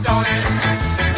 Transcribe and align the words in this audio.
Beefy, 0.00 1.17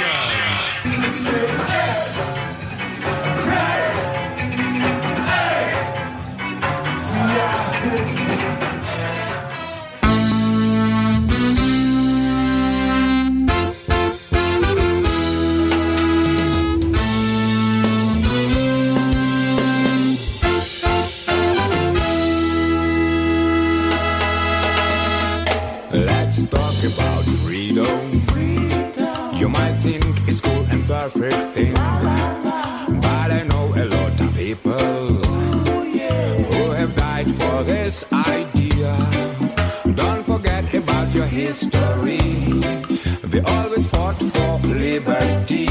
Nation. 0.00 0.41
Perfect 31.10 31.42
thing, 31.54 31.74
but 31.74 33.28
I 33.38 33.44
know 33.50 33.66
a 33.74 33.86
lot 33.86 34.20
of 34.20 34.34
people 34.36 35.06
who 36.48 36.70
have 36.70 36.94
died 36.94 37.26
for 37.26 37.64
this 37.64 38.04
idea. 38.12 38.94
Don't 39.96 40.24
forget 40.24 40.72
about 40.72 41.12
your 41.12 41.26
history. 41.26 42.22
We 43.32 43.40
always 43.40 43.88
fought 43.90 44.22
for 44.34 44.58
liberty, 44.68 45.66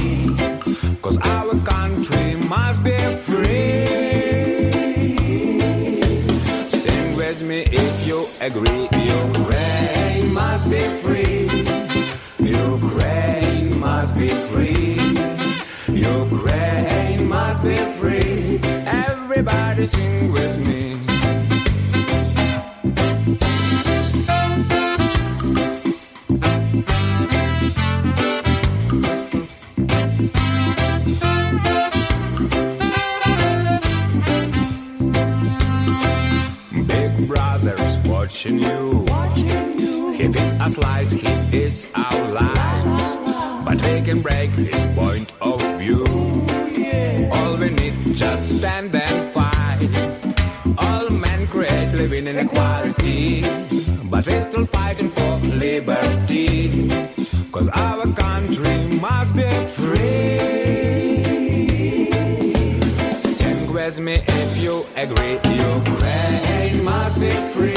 cause 1.01 1.17
our 1.19 1.55
country 1.75 2.35
must 2.49 2.83
be 2.83 2.99
free. 3.27 3.87
Sing 6.69 7.15
with 7.15 7.41
me 7.41 7.61
if 7.71 8.05
you 8.05 8.25
agree. 8.41 8.91
With 19.81 19.97
me. 20.67 20.93
Big 36.85 37.27
brother's 37.27 37.97
watching 38.05 38.59
you. 38.59 39.03
He 40.13 40.27
lies, 40.77 41.11
he 41.11 41.27
eats 41.57 41.87
our 41.95 42.31
lives. 42.31 43.17
But 43.65 43.81
we 43.81 44.01
can 44.03 44.21
break 44.21 44.51
his 44.51 44.85
point 44.95 45.33
of 45.41 45.59
view. 45.79 46.05
All 47.33 47.57
we 47.57 47.71
need 47.71 48.15
just 48.15 48.59
stand 48.59 48.93
and 48.93 49.10
But 54.09 54.27
we're 54.27 54.41
still 54.41 54.65
fighting 54.65 55.09
for 55.09 55.37
liberty. 55.65 56.89
Cause 57.51 57.69
our 57.69 58.05
country 58.13 58.75
must 58.99 59.35
be 59.35 59.49
free. 59.77 60.41
Sing 63.21 63.73
with 63.73 63.99
me 63.99 64.15
if 64.27 64.57
you 64.63 64.85
agree. 64.95 65.39
Ukraine 65.45 66.83
must 66.83 67.19
be 67.19 67.31
free. 67.53 67.70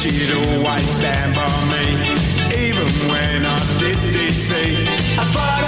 she'd 0.00 0.32
always 0.34 0.88
stand 0.88 1.34
by 1.34 1.44
me. 1.72 1.84
Even 2.68 2.88
when 3.10 3.44
I 3.44 3.58
did 3.78 3.98
DC, 4.14 4.54
I 5.18 5.59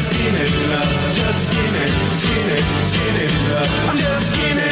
just 0.00 0.12
skin 0.12 0.34
it, 0.34 0.68
love. 0.68 1.14
Just 1.14 1.46
skin 1.48 1.74
it, 1.74 1.90
skin 2.16 2.50
it, 2.50 3.50
love. 3.50 3.88
I'm 3.88 3.96
just 3.96 4.32
skin 4.32 4.58
it. 4.58 4.69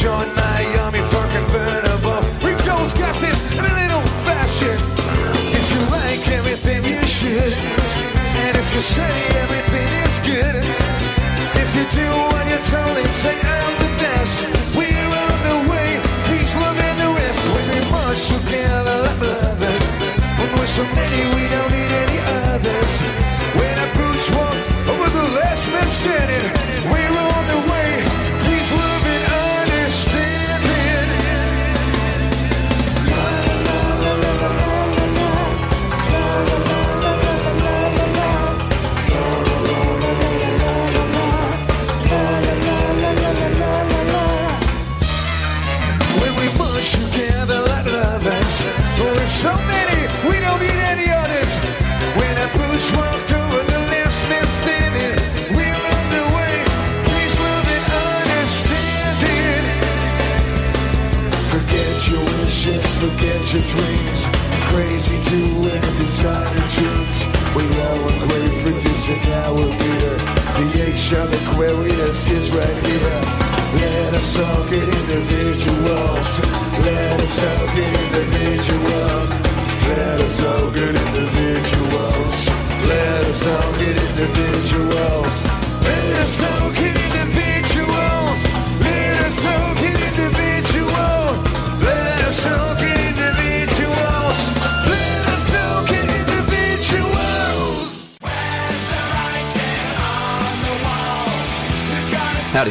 Join 0.00 0.24
and 0.24 0.34
Miami 0.34 1.04
for 1.12 1.20
convertible. 1.28 2.24
Read 2.40 2.56
those 2.64 2.94
gossips 2.96 3.40
in 3.52 3.60
a 3.60 3.74
little 3.84 4.00
fashion. 4.24 4.72
If 5.52 5.66
you 5.72 5.80
like 5.92 6.24
everything, 6.40 6.80
you 6.88 7.04
should. 7.04 7.52
And 7.52 8.56
if 8.56 8.68
you 8.74 8.80
say 8.80 9.12
everything 9.44 9.88
is 10.08 10.16
good, 10.24 10.56
if 11.52 11.68
you 11.76 11.84
do 11.92 12.08
what 12.32 12.48
you're 12.48 12.66
told 12.72 12.96
and 12.96 13.12
say 13.20 13.36
I'm 13.44 13.74
the 13.84 13.92
best, 14.00 14.36
we're 14.72 14.88
on 14.88 15.36
the 15.44 15.56
way. 15.68 16.00
Peace, 16.32 16.52
love, 16.56 16.80
and 16.80 16.98
the 17.04 17.10
rest. 17.20 17.42
When 17.52 17.66
we 17.68 17.80
march 17.92 18.24
together 18.24 18.96
like 19.04 19.20
lovers, 19.20 19.84
when 20.40 20.50
we're 20.56 20.72
so 20.80 20.84
many 20.96 21.20
we 21.36 21.44
don't 21.44 21.72
need 21.76 21.92
any 22.08 22.18
others. 22.48 22.92
When 23.52 23.74
our 23.76 23.92
boots 24.00 24.26
walk 24.32 24.56
over 24.96 25.08
the 25.12 25.26
last 25.36 25.64
man 25.68 25.90
standing. 25.92 26.29
The 71.10 71.16
eggshell 71.16 71.50
Aquarius 71.50 72.30
is 72.30 72.50
right 72.52 72.76
here. 72.86 73.20
Let 73.82 74.14
us 74.14 74.38
all 74.38 74.64
get 74.70 74.88
individuals. 74.88 76.40
Let 76.86 77.20
us 77.20 77.42
all 77.42 77.66
get 77.74 78.00
individuals. 78.00 79.30
Let 79.88 80.20
us 80.20 80.40
all 80.40 80.70
get 80.70 80.94
individuals. 80.94 82.48
Let 82.86 83.24
us 83.24 83.46
all 83.46 83.72
get 83.72 83.96
individuals. 83.96 84.49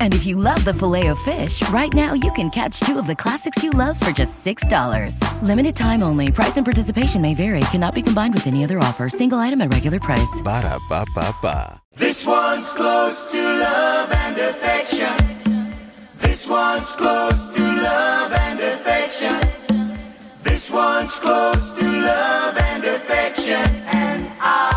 And 0.00 0.14
if 0.14 0.24
you 0.26 0.36
love 0.36 0.64
the 0.64 0.72
filet 0.72 1.08
of 1.08 1.18
fish, 1.18 1.60
right 1.68 1.92
now 1.92 2.14
you 2.14 2.32
can 2.32 2.48
catch 2.48 2.80
two 2.80 2.98
of 2.98 3.06
the 3.06 3.14
classics 3.14 3.62
you 3.62 3.70
love 3.70 4.00
for 4.00 4.10
just 4.12 4.42
$6. 4.44 5.20
Limited 5.42 5.76
time 5.76 6.02
only. 6.02 6.32
Price 6.32 6.56
and 6.56 6.64
participation 6.64 7.20
may 7.20 7.34
vary. 7.34 7.60
Cannot 7.72 7.94
be 7.94 8.02
combined 8.02 8.32
with 8.32 8.46
any 8.46 8.64
other 8.64 8.78
offer. 8.78 9.10
Single 9.10 9.38
item 9.38 9.60
at 9.60 9.72
regular 9.72 10.00
price. 10.00 10.40
Ba 10.42 10.62
da 10.62 10.78
ba 10.88 11.04
ba 11.14 11.34
ba. 11.42 11.80
This 11.96 12.24
one's 12.26 12.68
close 12.70 13.30
to 13.30 13.38
love 13.38 14.10
and 14.12 14.38
affection. 14.38 15.74
This 16.18 16.46
one's 16.46 16.92
close 16.92 17.48
to 17.50 17.62
love 17.62 18.32
and 18.32 18.60
affection. 18.60 19.40
This 20.42 20.70
one's 20.70 21.14
close 21.18 21.72
to 21.72 21.86
love 21.86 22.56
and 22.58 22.84
affection. 22.84 23.66
And 23.92 24.28
I. 24.40 24.75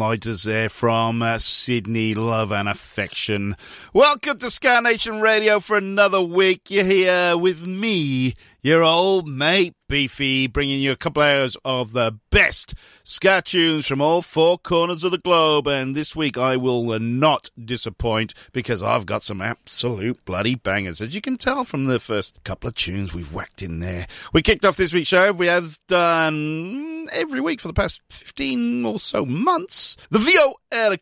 nighters 0.00 0.44
there 0.44 0.70
from 0.70 1.20
uh, 1.20 1.38
Sydney 1.38 2.14
Love 2.14 2.52
and 2.52 2.66
Affection. 2.70 3.54
Welcome 3.92 4.38
to 4.38 4.48
Ska 4.48 4.80
Nation 4.80 5.20
Radio 5.20 5.60
for 5.60 5.76
another 5.76 6.22
week. 6.22 6.70
You're 6.70 6.84
here 6.86 7.36
with 7.36 7.66
me, 7.66 8.34
your 8.62 8.82
old 8.82 9.28
mate 9.28 9.74
Beefy, 9.90 10.46
bringing 10.46 10.80
you 10.80 10.92
a 10.92 10.96
couple 10.96 11.22
hours 11.22 11.54
of 11.66 11.92
the 11.92 12.18
best 12.30 12.74
ska 13.04 13.42
tunes 13.44 13.86
from 13.86 14.00
all 14.00 14.22
four 14.22 14.56
corners 14.56 15.04
of 15.04 15.10
the 15.10 15.18
globe. 15.18 15.68
And 15.68 15.94
this 15.94 16.16
week 16.16 16.38
I 16.38 16.56
will 16.56 16.98
not 16.98 17.50
disappoint 17.62 18.32
because 18.54 18.82
I've 18.82 19.04
got 19.04 19.22
some 19.22 19.42
absolute 19.42 20.24
bloody 20.24 20.54
bangers, 20.54 21.02
as 21.02 21.14
you 21.14 21.20
can 21.20 21.36
tell 21.36 21.64
from 21.64 21.84
the 21.84 22.00
first 22.00 22.42
couple 22.42 22.68
of 22.68 22.74
tunes 22.74 23.12
we've 23.12 23.34
whacked 23.34 23.60
in 23.60 23.80
there. 23.80 24.06
We 24.32 24.40
kicked 24.40 24.64
off 24.64 24.78
this 24.78 24.94
week's 24.94 25.08
show. 25.08 25.30
We 25.32 25.48
have 25.48 25.78
done 25.88 26.89
every 27.12 27.40
week 27.40 27.60
for 27.60 27.68
the 27.68 27.74
past 27.74 28.00
15 28.10 28.84
or 28.84 28.98
so 28.98 29.24
months. 29.24 29.96
The 30.10 30.18
VO 30.18 30.54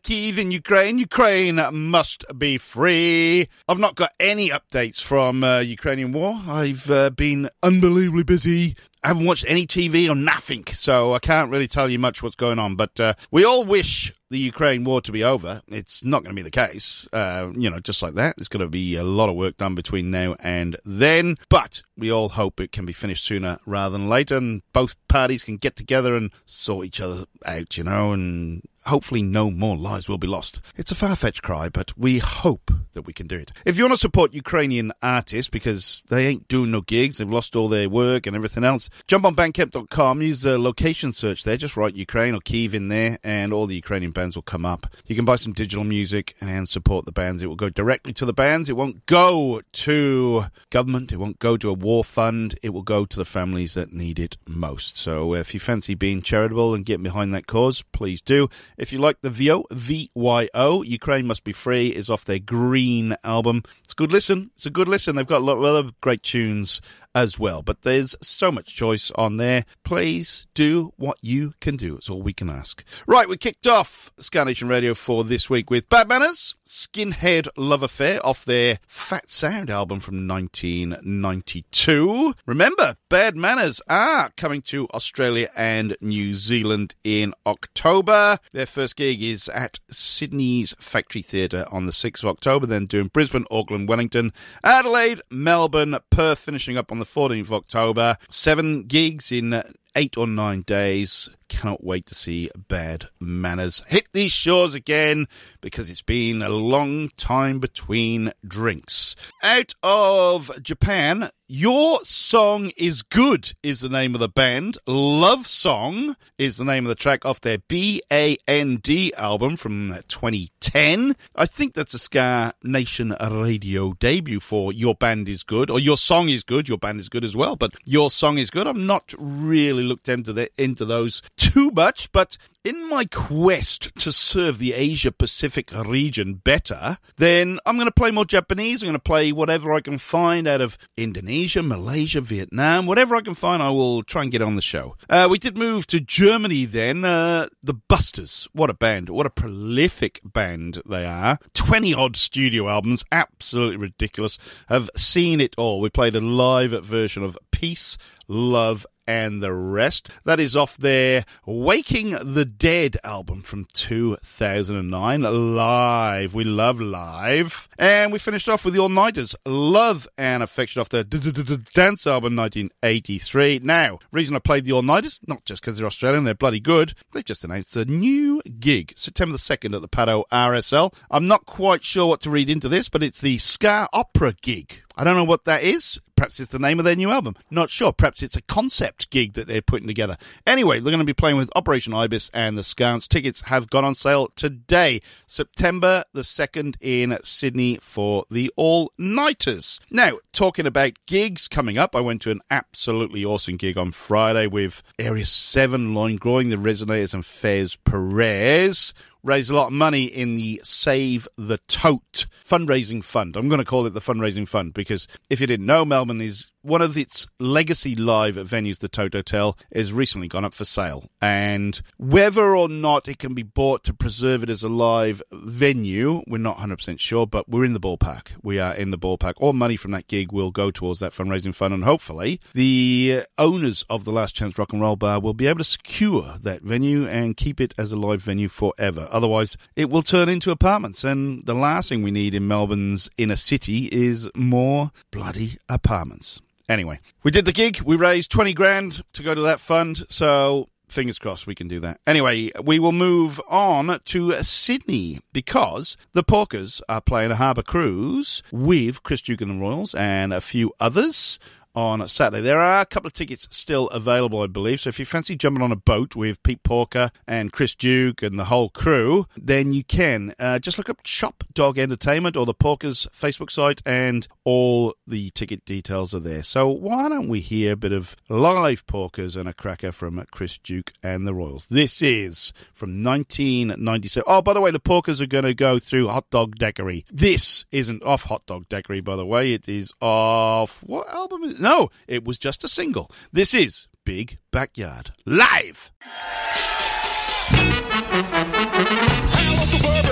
Kiev 0.03 0.39
in 0.39 0.51
Ukraine. 0.51 0.97
Ukraine 0.97 1.61
must 1.71 2.25
be 2.37 2.57
free. 2.57 3.47
I've 3.67 3.79
not 3.79 3.95
got 3.95 4.11
any 4.19 4.49
updates 4.49 5.01
from 5.01 5.43
uh, 5.43 5.59
Ukrainian 5.59 6.11
war. 6.11 6.39
I've 6.47 6.89
uh, 6.89 7.09
been 7.11 7.49
unbelievably 7.63 8.23
busy. 8.23 8.75
I 9.03 9.09
haven't 9.09 9.25
watched 9.25 9.45
any 9.47 9.65
TV 9.65 10.09
or 10.09 10.15
nothing, 10.15 10.65
so 10.73 11.13
I 11.13 11.19
can't 11.19 11.49
really 11.49 11.67
tell 11.67 11.89
you 11.89 11.99
much 11.99 12.21
what's 12.21 12.35
going 12.35 12.59
on. 12.59 12.75
But 12.75 12.99
uh, 12.99 13.13
we 13.31 13.45
all 13.45 13.63
wish 13.63 14.13
the 14.29 14.39
Ukraine 14.39 14.83
war 14.83 15.01
to 15.01 15.11
be 15.11 15.23
over. 15.23 15.61
It's 15.67 16.03
not 16.03 16.23
going 16.23 16.35
to 16.35 16.39
be 16.39 16.43
the 16.43 16.51
case, 16.51 17.07
uh, 17.11 17.49
you 17.55 17.69
know, 17.69 17.79
just 17.79 18.01
like 18.01 18.13
that. 18.13 18.35
There's 18.37 18.47
going 18.47 18.65
to 18.65 18.69
be 18.69 18.95
a 18.95 19.03
lot 19.03 19.29
of 19.29 19.35
work 19.35 19.57
done 19.57 19.75
between 19.75 20.11
now 20.11 20.35
and 20.39 20.77
then, 20.85 21.37
but 21.49 21.81
we 21.97 22.11
all 22.11 22.29
hope 22.29 22.59
it 22.59 22.71
can 22.71 22.85
be 22.85 22.93
finished 22.93 23.25
sooner 23.25 23.57
rather 23.65 23.97
than 23.97 24.07
later, 24.09 24.37
and 24.37 24.61
both 24.73 24.95
parties 25.07 25.43
can 25.43 25.57
get 25.57 25.75
together 25.75 26.15
and 26.15 26.31
sort 26.45 26.85
each 26.85 27.01
other 27.01 27.25
out, 27.45 27.77
you 27.77 27.83
know, 27.83 28.11
and 28.11 28.61
hopefully 28.85 29.21
no 29.21 29.51
more 29.51 29.77
lives 29.77 30.07
will 30.07 30.17
be 30.17 30.27
lost. 30.27 30.61
It's 30.75 30.91
a 30.91 30.95
far-fetched 30.95 31.43
cry, 31.43 31.69
but 31.69 31.97
we 31.97 32.19
hope 32.19 32.71
that 32.93 33.03
we 33.03 33.13
can 33.13 33.27
do 33.27 33.37
it. 33.37 33.51
If 33.65 33.77
you 33.77 33.83
want 33.83 33.93
to 33.93 33.97
support 33.97 34.33
Ukrainian 34.33 34.91
artists 35.01 35.49
because 35.49 36.01
they 36.09 36.27
ain't 36.27 36.47
doing 36.47 36.71
no 36.71 36.81
gigs, 36.81 37.17
they've 37.17 37.29
lost 37.29 37.55
all 37.55 37.69
their 37.69 37.89
work 37.89 38.25
and 38.25 38.35
everything 38.35 38.63
else, 38.63 38.89
jump 39.07 39.25
on 39.25 39.35
Bandcamp.com, 39.35 40.21
use 40.21 40.41
the 40.41 40.57
location 40.57 41.11
search 41.11 41.43
there, 41.43 41.57
just 41.57 41.77
write 41.77 41.95
Ukraine 41.95 42.35
or 42.35 42.39
Kiev 42.41 42.73
in 42.73 42.87
there, 42.87 43.19
and 43.23 43.53
all 43.53 43.67
the 43.67 43.75
Ukrainian 43.75 44.11
bands 44.11 44.35
will 44.35 44.43
come 44.43 44.65
up. 44.65 44.87
You 45.05 45.15
can 45.15 45.25
buy 45.25 45.35
some 45.35 45.53
digital 45.53 45.83
music 45.83 46.35
and 46.41 46.67
support 46.67 47.05
the 47.05 47.11
bands. 47.11 47.41
It 47.41 47.47
will 47.47 47.55
go 47.55 47.69
directly 47.69 48.13
to 48.13 48.25
the 48.25 48.33
bands. 48.33 48.69
It 48.69 48.77
won't 48.77 49.05
go 49.05 49.61
to 49.71 50.45
government. 50.69 51.11
It 51.11 51.17
won't 51.17 51.39
go 51.39 51.57
to 51.57 51.69
a 51.69 51.73
war 51.73 52.03
fund. 52.03 52.57
It 52.63 52.69
will 52.69 52.81
go 52.81 53.05
to 53.05 53.17
the 53.17 53.25
families 53.25 53.73
that 53.73 53.93
need 53.93 54.19
it 54.19 54.37
most. 54.47 54.97
So 54.97 55.33
if 55.33 55.53
you 55.53 55.59
fancy 55.59 55.95
being 55.95 56.21
charitable 56.21 56.73
and 56.73 56.85
getting 56.85 57.03
behind 57.03 57.33
that 57.33 57.47
cause, 57.47 57.83
please 57.91 58.21
do. 58.21 58.49
If 58.79 58.93
you 58.93 58.99
like 58.99 59.17
the 59.21 59.29
VO, 59.29 59.65
VYO, 59.73 60.83
Ukraine 60.83 61.27
Must 61.27 61.43
Be 61.43 61.51
Free 61.51 61.89
is 61.89 62.09
off 62.09 62.23
their 62.23 62.39
Green 62.39 63.13
album. 63.25 63.63
It's 63.83 63.91
a 63.91 63.95
good 63.95 64.13
listen. 64.13 64.51
It's 64.55 64.65
a 64.65 64.69
good 64.69 64.87
listen. 64.87 65.17
They've 65.17 65.27
got 65.27 65.41
a 65.41 65.43
lot 65.43 65.57
of 65.57 65.65
other 65.65 65.91
great 65.99 66.23
tunes 66.23 66.79
as 67.15 67.39
well. 67.39 67.61
But 67.61 67.81
there's 67.81 68.15
so 68.21 68.51
much 68.51 68.75
choice 68.75 69.11
on 69.11 69.37
there. 69.37 69.65
Please 69.83 70.47
do 70.53 70.93
what 70.97 71.17
you 71.21 71.53
can 71.59 71.75
do. 71.75 71.95
It's 71.95 72.09
all 72.09 72.21
we 72.21 72.33
can 72.33 72.49
ask. 72.49 72.83
Right, 73.07 73.29
we 73.29 73.37
kicked 73.37 73.67
off 73.67 74.11
Ska 74.17 74.45
Nation 74.45 74.67
Radio 74.67 74.93
for 74.93 75.23
this 75.23 75.49
week 75.49 75.69
with 75.69 75.89
Bad 75.89 76.07
Manners, 76.07 76.55
Skinhead 76.67 77.47
Love 77.57 77.83
Affair 77.83 78.25
off 78.25 78.45
their 78.45 78.79
Fat 78.87 79.31
Sound 79.31 79.69
album 79.69 79.99
from 79.99 80.27
1992. 80.27 82.35
Remember, 82.45 82.95
Bad 83.09 83.35
Manners 83.35 83.81
are 83.89 84.29
coming 84.37 84.61
to 84.63 84.87
Australia 84.93 85.49
and 85.55 85.95
New 86.01 86.33
Zealand 86.35 86.95
in 87.03 87.33
October. 87.45 88.37
Their 88.51 88.67
first 88.67 88.95
gig 88.95 89.21
is 89.23 89.49
at 89.49 89.79
Sydney's 89.89 90.73
Factory 90.79 91.21
Theatre 91.21 91.65
on 91.71 91.87
the 91.87 91.91
6th 91.91 92.23
of 92.23 92.29
October, 92.29 92.67
then 92.67 92.85
doing 92.85 93.07
Brisbane, 93.07 93.45
Auckland, 93.49 93.89
Wellington, 93.89 94.31
Adelaide, 94.63 95.21
Melbourne, 95.31 95.97
Perth, 96.11 96.39
finishing 96.39 96.77
up 96.77 96.91
on 96.91 96.98
the 96.99 97.05
14th 97.05 97.41
of 97.41 97.53
October. 97.53 98.17
Seven 98.29 98.83
gigs 98.83 99.31
in 99.31 99.61
eight 99.95 100.17
or 100.17 100.27
nine 100.27 100.61
days. 100.61 101.29
Cannot 101.49 101.83
wait 101.83 102.05
to 102.05 102.15
see 102.15 102.49
Bad 102.69 103.09
Manners 103.19 103.81
hit 103.87 104.07
these 104.13 104.31
shores 104.31 104.73
again 104.75 105.27
because 105.61 105.89
it's 105.89 106.01
been 106.01 106.41
a 106.41 106.49
long 106.49 107.09
time 107.17 107.59
between 107.59 108.31
drinks. 108.47 109.15
Out 109.43 109.73
of 109.83 110.51
Japan, 110.61 111.31
Your 111.47 111.99
Song 112.05 112.71
is 112.77 113.01
Good 113.01 113.53
is 113.63 113.81
the 113.81 113.89
name 113.89 114.13
of 114.13 114.19
the 114.19 114.29
band. 114.29 114.77
Love 114.85 115.47
Song 115.47 116.15
is 116.37 116.57
the 116.57 116.63
name 116.63 116.85
of 116.85 116.89
the 116.89 116.95
track 116.95 117.25
off 117.25 117.41
their 117.41 117.57
B 117.57 118.01
A 118.11 118.37
N 118.47 118.77
D 118.77 119.13
album 119.15 119.55
from 119.57 119.95
2010. 120.07 121.15
I 121.35 121.45
think 121.45 121.73
that's 121.73 121.95
a 121.95 121.99
Ska 121.99 122.53
Nation 122.63 123.15
radio 123.19 123.93
debut 123.93 124.39
for 124.39 124.71
Your 124.71 124.93
Band 124.93 125.27
is 125.27 125.43
Good, 125.43 125.69
or 125.69 125.79
Your 125.79 125.97
Song 125.97 126.29
is 126.29 126.43
Good. 126.43 126.69
Your 126.69 126.77
Band 126.77 126.99
is 126.99 127.09
Good 127.09 127.25
as 127.25 127.35
well, 127.35 127.55
but 127.55 127.73
Your 127.85 128.11
Song 128.11 128.37
is 128.37 128.51
Good. 128.51 128.67
I'm 128.67 128.85
not 128.85 129.13
really 129.17 129.83
looked 129.83 130.07
into 130.07 130.31
the, 130.31 130.49
into 130.57 130.85
those 130.85 131.21
too 131.39 131.71
much, 131.71 132.11
but 132.11 132.37
in 132.65 132.89
my 132.89 133.05
quest 133.05 133.95
to 133.95 134.11
serve 134.11 134.59
the 134.59 134.73
Asia 134.73 135.11
Pacific 135.11 135.71
region 135.85 136.35
better, 136.35 136.97
then 137.15 137.57
I'm 137.65 137.75
going 137.77 137.87
to 137.87 137.91
play 137.91 138.11
more 138.11 138.25
Japanese. 138.25 138.83
I'm 138.83 138.87
going 138.87 138.93
to 138.93 138.99
play 138.99 139.31
whatever 139.31 139.71
I 139.71 139.79
can 139.79 139.97
find 139.97 140.47
out 140.47 140.59
of 140.59 140.77
Indonesia, 140.97 141.63
Malaysia, 141.63 142.19
Vietnam, 142.19 142.85
whatever 142.85 143.15
I 143.15 143.21
can 143.21 143.33
find, 143.33 143.63
I 143.63 143.69
will 143.69 144.03
try 144.03 144.23
and 144.23 144.31
get 144.31 144.41
on 144.41 144.57
the 144.57 144.61
show. 144.61 144.97
Uh, 145.09 145.27
we 145.29 145.39
did 145.39 145.57
move 145.57 145.87
to 145.87 146.01
Germany 146.01 146.65
then. 146.65 147.05
Uh, 147.05 147.47
the 147.63 147.73
Busters. 147.73 148.47
What 148.51 148.69
a 148.69 148.73
band. 148.73 149.09
What 149.09 149.25
a 149.25 149.31
prolific 149.31 150.19
band 150.23 150.81
they 150.85 151.05
are. 151.05 151.37
20 151.53 151.93
odd 151.93 152.17
studio 152.17 152.67
albums. 152.67 153.05
Absolutely 153.11 153.77
ridiculous. 153.77 154.37
Have 154.67 154.89
seen 154.97 155.39
it 155.39 155.55
all. 155.57 155.79
We 155.79 155.89
played 155.89 156.15
a 156.15 156.19
live 156.19 156.71
version 156.83 157.23
of 157.23 157.37
Peace, 157.51 157.97
Love, 158.27 158.85
and 159.09 159.41
the 159.41 159.51
rest. 159.51 160.11
That 160.23 160.39
is 160.39 160.55
off 160.55 160.77
their 160.77 161.25
Waking 161.43 162.11
the 162.11 162.45
Dead 162.45 162.95
album 163.03 163.41
from 163.41 163.65
2009. 163.73 165.55
Live. 165.55 166.35
We 166.35 166.43
love 166.43 166.79
live. 166.79 167.67
And 167.79 168.13
we 168.13 168.19
finished 168.19 168.47
off 168.47 168.63
with 168.63 168.75
the 168.75 168.81
Allniters. 168.81 169.33
Love 169.47 170.07
and 170.15 170.43
Affection 170.43 170.79
off 170.79 170.89
their 170.89 171.03
Dance 171.03 172.05
album 172.05 172.35
1983. 172.35 173.61
Now, 173.63 173.97
reason 174.11 174.35
I 174.35 174.39
played 174.39 174.65
the 174.65 174.73
Allniters, 174.73 175.17
not 175.25 175.43
just 175.43 175.63
because 175.63 175.79
they're 175.79 175.87
Australian, 175.87 176.25
they're 176.25 176.35
bloody 176.35 176.59
good. 176.59 176.93
They've 177.11 177.25
just 177.25 177.43
announced 177.43 177.75
a 177.75 177.85
new 177.85 178.43
gig, 178.59 178.93
September 178.95 179.31
the 179.31 179.39
2nd 179.39 179.75
at 179.75 179.81
the 179.81 179.89
Pato 179.89 180.25
RSL. 180.31 180.93
I'm 181.09 181.25
not 181.27 181.47
quite 181.47 181.83
sure 181.83 182.05
what 182.05 182.21
to 182.21 182.29
read 182.29 182.47
into 182.47 182.69
this, 182.69 182.89
but 182.89 183.01
it's 183.01 183.21
the 183.21 183.39
Ska 183.39 183.87
Opera 183.91 184.35
gig. 184.43 184.83
I 184.99 185.05
don't 185.05 185.15
know 185.15 185.23
what 185.23 185.45
that 185.45 185.63
is. 185.63 185.97
Perhaps 186.17 186.41
it's 186.41 186.51
the 186.51 186.59
name 186.59 186.77
of 186.77 186.83
their 186.83 186.93
new 186.93 187.09
album. 187.09 187.37
Not 187.49 187.69
sure. 187.69 187.93
Perhaps 187.93 188.21
it's 188.21 188.35
a 188.35 188.41
concept 188.41 189.09
gig 189.09 189.31
that 189.31 189.47
they're 189.47 189.61
putting 189.61 189.87
together. 189.87 190.17
Anyway, 190.45 190.81
they're 190.81 190.91
going 190.91 190.99
to 190.99 191.05
be 191.05 191.13
playing 191.13 191.37
with 191.37 191.49
Operation 191.55 191.93
Ibis 191.93 192.29
and 192.33 192.57
the 192.57 192.65
Scouts. 192.65 193.07
Tickets 193.07 193.39
have 193.43 193.69
gone 193.69 193.85
on 193.85 193.95
sale 193.95 194.27
today, 194.35 194.99
September 195.25 196.03
the 196.11 196.23
2nd 196.23 196.75
in 196.81 197.17
Sydney 197.23 197.77
for 197.81 198.25
the 198.29 198.51
Allniters. 198.57 199.79
Now, 199.89 200.19
talking 200.33 200.67
about 200.67 200.99
gigs 201.05 201.47
coming 201.47 201.77
up, 201.77 201.95
I 201.95 202.01
went 202.01 202.21
to 202.23 202.31
an 202.31 202.41
absolutely 202.51 203.23
awesome 203.23 203.55
gig 203.55 203.77
on 203.77 203.93
Friday 203.93 204.47
with 204.47 204.83
Area 204.99 205.25
7, 205.25 205.93
Loin 205.93 206.17
Growing, 206.17 206.49
the 206.49 206.57
Resonators, 206.57 207.13
and 207.13 207.25
Fez 207.25 207.77
Perez 207.77 208.93
raised 209.23 209.49
a 209.49 209.55
lot 209.55 209.67
of 209.67 209.73
money 209.73 210.03
in 210.03 210.35
the 210.35 210.61
Save 210.63 211.27
the 211.37 211.57
Tote 211.67 212.25
fundraising 212.43 213.03
fund. 213.03 213.35
I'm 213.35 213.49
going 213.49 213.59
to 213.59 213.65
call 213.65 213.85
it 213.85 213.93
the 213.93 214.01
fundraising 214.01 214.47
fund 214.47 214.73
because 214.73 215.07
if 215.29 215.41
you 215.41 215.47
didn't 215.47 215.65
know, 215.65 215.85
Melbourne 215.85 216.21
is 216.21 216.51
one 216.61 216.81
of 216.81 216.97
its 216.97 217.27
legacy 217.39 217.95
live 217.95 218.35
venues, 218.35 218.79
the 218.79 218.89
Tote 218.89 219.13
Hotel, 219.13 219.57
has 219.73 219.93
recently 219.93 220.27
gone 220.27 220.45
up 220.45 220.53
for 220.53 220.65
sale. 220.65 221.09
And 221.21 221.81
whether 221.97 222.55
or 222.55 222.67
not 222.67 223.07
it 223.07 223.19
can 223.19 223.33
be 223.33 223.43
bought 223.43 223.83
to 223.85 223.93
preserve 223.93 224.43
it 224.43 224.49
as 224.49 224.63
a 224.63 224.69
live 224.69 225.21
venue, 225.31 226.21
we're 226.27 226.37
not 226.37 226.57
100% 226.57 226.99
sure, 226.99 227.25
but 227.25 227.47
we're 227.49 227.65
in 227.65 227.73
the 227.73 227.79
ballpark. 227.79 228.29
We 228.43 228.59
are 228.59 228.73
in 228.73 228.91
the 228.91 228.97
ballpark. 228.97 229.33
All 229.37 229.53
money 229.53 229.75
from 229.75 229.91
that 229.91 230.07
gig 230.07 230.31
will 230.31 230.51
go 230.51 230.71
towards 230.71 230.99
that 230.99 231.13
fundraising 231.13 231.55
fund. 231.55 231.73
And 231.73 231.83
hopefully, 231.83 232.39
the 232.53 233.23
owners 233.37 233.85
of 233.89 234.05
the 234.05 234.11
Last 234.11 234.35
Chance 234.35 234.57
Rock 234.57 234.73
and 234.73 234.81
Roll 234.81 234.95
Bar 234.95 235.19
will 235.19 235.33
be 235.33 235.47
able 235.47 235.59
to 235.59 235.63
secure 235.63 236.35
that 236.41 236.61
venue 236.61 237.07
and 237.07 237.37
keep 237.37 237.61
it 237.61 237.73
as 237.77 237.91
a 237.91 237.95
live 237.95 238.21
venue 238.21 238.49
forever. 238.49 239.07
Otherwise, 239.11 239.57
it 239.75 239.89
will 239.89 240.03
turn 240.03 240.29
into 240.29 240.51
apartments. 240.51 241.03
And 241.03 241.45
the 241.45 241.53
last 241.53 241.89
thing 241.89 242.03
we 242.03 242.11
need 242.11 242.35
in 242.35 242.47
Melbourne's 242.47 243.09
inner 243.17 243.35
city 243.35 243.89
is 243.91 244.29
more 244.35 244.91
bloody 245.11 245.57
apartments. 245.69 246.41
Anyway, 246.69 246.99
we 247.23 247.31
did 247.31 247.45
the 247.45 247.51
gig. 247.51 247.81
We 247.81 247.95
raised 247.95 248.31
20 248.31 248.53
grand 248.53 249.03
to 249.13 249.23
go 249.23 249.33
to 249.33 249.41
that 249.41 249.59
fund. 249.59 250.05
So 250.07 250.69
fingers 250.87 251.19
crossed 251.19 251.47
we 251.47 251.55
can 251.55 251.67
do 251.67 251.79
that. 251.79 251.99
Anyway, 252.05 252.51
we 252.63 252.79
will 252.79 252.91
move 252.91 253.41
on 253.49 253.99
to 254.05 254.43
Sydney 254.43 255.19
because 255.33 255.97
the 256.13 256.23
Porkers 256.23 256.81
are 256.87 257.01
playing 257.01 257.31
a 257.31 257.35
harbour 257.35 257.63
cruise 257.63 258.43
with 258.51 259.03
Chris 259.03 259.21
Duke 259.21 259.41
and 259.41 259.51
the 259.51 259.61
Royals 259.61 259.95
and 259.95 260.31
a 260.31 260.41
few 260.41 260.71
others 260.79 261.39
on 261.75 262.07
Saturday. 262.07 262.41
There 262.41 262.59
are 262.59 262.81
a 262.81 262.85
couple 262.85 263.07
of 263.07 263.13
tickets 263.13 263.47
still 263.51 263.87
available, 263.89 264.41
I 264.41 264.47
believe. 264.47 264.81
So 264.81 264.89
if 264.89 264.99
you 264.99 265.05
fancy 265.05 265.35
jumping 265.35 265.63
on 265.63 265.71
a 265.71 265.75
boat 265.75 266.15
with 266.15 266.41
Pete 266.43 266.63
Porker 266.63 267.11
and 267.27 267.51
Chris 267.51 267.75
Duke 267.75 268.21
and 268.21 268.37
the 268.37 268.45
whole 268.45 268.69
crew, 268.69 269.27
then 269.37 269.71
you 269.73 269.83
can. 269.83 270.33
Uh, 270.39 270.59
just 270.59 270.77
look 270.77 270.89
up 270.89 271.01
Chop 271.03 271.43
Dog 271.53 271.77
Entertainment 271.77 272.35
or 272.35 272.45
the 272.45 272.53
Porkers 272.53 273.07
Facebook 273.09 273.51
site, 273.51 273.81
and 273.85 274.27
all 274.43 274.95
the 275.05 275.29
ticket 275.31 275.65
details 275.65 276.13
are 276.13 276.19
there. 276.19 276.43
So 276.43 276.67
why 276.67 277.09
don't 277.09 277.29
we 277.29 277.39
hear 277.39 277.73
a 277.73 277.77
bit 277.77 277.91
of 277.91 278.15
live 278.29 278.85
Porkers 278.87 279.35
and 279.35 279.47
a 279.47 279.53
cracker 279.53 279.91
from 279.91 280.23
Chris 280.31 280.57
Duke 280.57 280.93
and 281.03 281.27
the 281.27 281.33
Royals? 281.33 281.67
This 281.67 282.01
is 282.01 282.53
from 282.73 283.03
1997. 283.03 284.23
Oh, 284.27 284.41
by 284.41 284.53
the 284.53 284.61
way, 284.61 284.71
the 284.71 284.79
Porkers 284.79 285.21
are 285.21 285.27
going 285.27 285.43
to 285.43 285.53
go 285.53 285.79
through 285.79 286.07
Hot 286.07 286.29
Dog 286.29 286.57
Daiquiri. 286.57 287.05
This 287.11 287.65
isn't 287.71 288.03
off 288.03 288.23
Hot 288.23 288.45
Dog 288.45 288.67
Daiquiri, 288.69 289.01
by 289.01 289.15
the 289.15 289.25
way. 289.25 289.53
It 289.53 289.69
is 289.69 289.93
off. 290.01 290.83
What 290.85 291.09
album 291.09 291.43
is 291.43 291.58
No, 291.59 291.89
it 292.07 292.23
was 292.23 292.37
just 292.37 292.63
a 292.63 292.69
single. 292.69 293.11
This 293.33 293.53
is 293.53 293.87
Big 294.05 294.37
Backyard. 294.49 295.11
Live! 295.25 295.91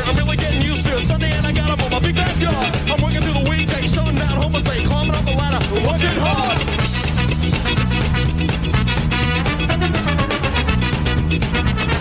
I'm 0.05 0.15
really 0.17 0.35
getting 0.35 0.61
used 0.61 0.83
to 0.83 0.97
it. 0.97 1.05
Sunday 1.05 1.31
and 1.31 1.47
I 1.47 1.53
got 1.53 1.71
up 1.71 1.81
on 1.85 1.91
my 1.91 1.99
big 1.99 2.15
backyard. 2.15 2.75
I'm 2.91 3.01
working 3.01 3.21
through 3.21 3.43
the 3.43 3.49
weekday, 3.49 3.87
shutting 3.87 4.15
down 4.15 4.37
homicide, 4.41 4.85
climbing 4.85 5.15
up 5.15 5.23
the 5.23 5.31
ladder, 5.31 5.63
working 5.87 6.19
hard. 6.19 6.57
on 11.29 11.96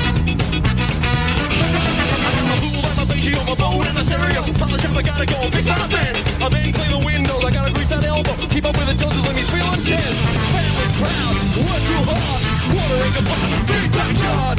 my 3.34 3.54
boat 3.54 3.86
and 3.86 3.96
the 3.96 4.02
stereo. 4.02 4.42
Polish 4.54 4.84
up, 4.84 4.96
I 4.96 5.02
gotta 5.02 5.26
go 5.26 5.50
fix 5.50 5.66
my 5.66 5.74
fan. 5.88 6.14
I 6.42 6.48
then 6.48 6.72
clean 6.72 6.90
the 6.90 7.02
windows, 7.04 7.42
I 7.44 7.50
gotta 7.50 7.72
grease 7.72 7.88
that 7.90 8.04
elbow. 8.04 8.34
Keep 8.50 8.66
up 8.66 8.76
with 8.76 8.86
the 8.86 8.94
Joneses, 8.94 9.24
let 9.24 9.34
me 9.34 9.42
feel 9.42 9.66
intense. 9.74 10.18
Family's 10.54 10.94
proud, 11.00 11.34
work 11.66 11.82
too 11.88 12.02
hard. 12.06 12.40
Quarter 12.70 12.98
acre 13.06 13.24
farm, 13.26 13.50
big 13.66 13.90
backyard. 13.90 14.58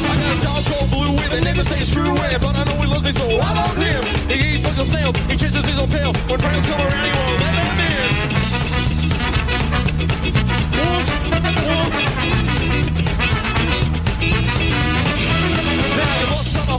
I 0.00 0.14
got 0.18 0.30
a 0.34 0.40
dog 0.40 0.64
called 0.64 0.90
Blue 0.90 1.12
with 1.12 1.32
a 1.32 1.40
neighbor 1.40 1.64
say 1.64 1.82
screw 1.82 2.16
it, 2.16 2.40
but 2.40 2.56
I 2.56 2.64
know 2.64 2.80
he 2.82 2.86
loves 2.86 3.04
me 3.04 3.12
so 3.12 3.26
I 3.38 3.52
love 3.54 3.76
him. 3.76 4.02
He 4.26 4.56
eats 4.56 4.64
fucking 4.64 4.84
snails, 4.84 5.16
he 5.30 5.36
chases 5.36 5.64
his 5.64 5.78
own 5.78 5.88
tail. 5.88 6.12
When 6.26 6.38
friends 6.40 6.66
come 6.66 6.80
around, 6.80 7.04
he 7.04 7.12
won't 7.14 7.40
let 7.40 7.54
them 7.54 7.80
in. 7.80 8.00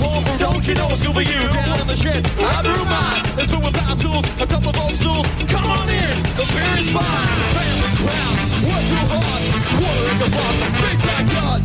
Home, 0.02 0.26
don't 0.38 0.68
you 0.68 0.74
know 0.74 0.90
it's 0.90 1.02
good 1.02 1.14
for 1.14 1.22
you? 1.22 1.42
Down 1.54 1.80
in 1.80 1.88
the 1.88 1.96
shed, 1.96 2.26
I 2.42 2.62
brew 2.66 2.84
mine. 2.86 3.22
It's 3.40 3.52
full 3.52 3.62
with 3.62 3.74
power 3.78 3.96
tools, 3.96 4.26
a 4.42 4.48
couple 4.48 4.70
of 4.70 4.78
old 4.82 4.96
stools. 4.96 5.28
Come 5.48 5.66
on 5.66 5.88
in, 5.90 6.16
the 6.38 6.46
beer 6.50 6.76
is 6.82 6.90
fine. 6.92 7.28
Family's 7.56 7.96
proud, 8.02 8.36
work 8.66 8.84
too 8.90 9.06
hard. 9.14 9.42
Quarter 9.78 10.06
acre 10.12 10.32
farm, 10.36 10.58
big 10.82 10.98
backyard. 11.06 11.62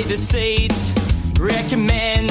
Away 0.00 0.08
the 0.08 0.18
seeds. 0.18 0.92
Recommend 1.38 2.29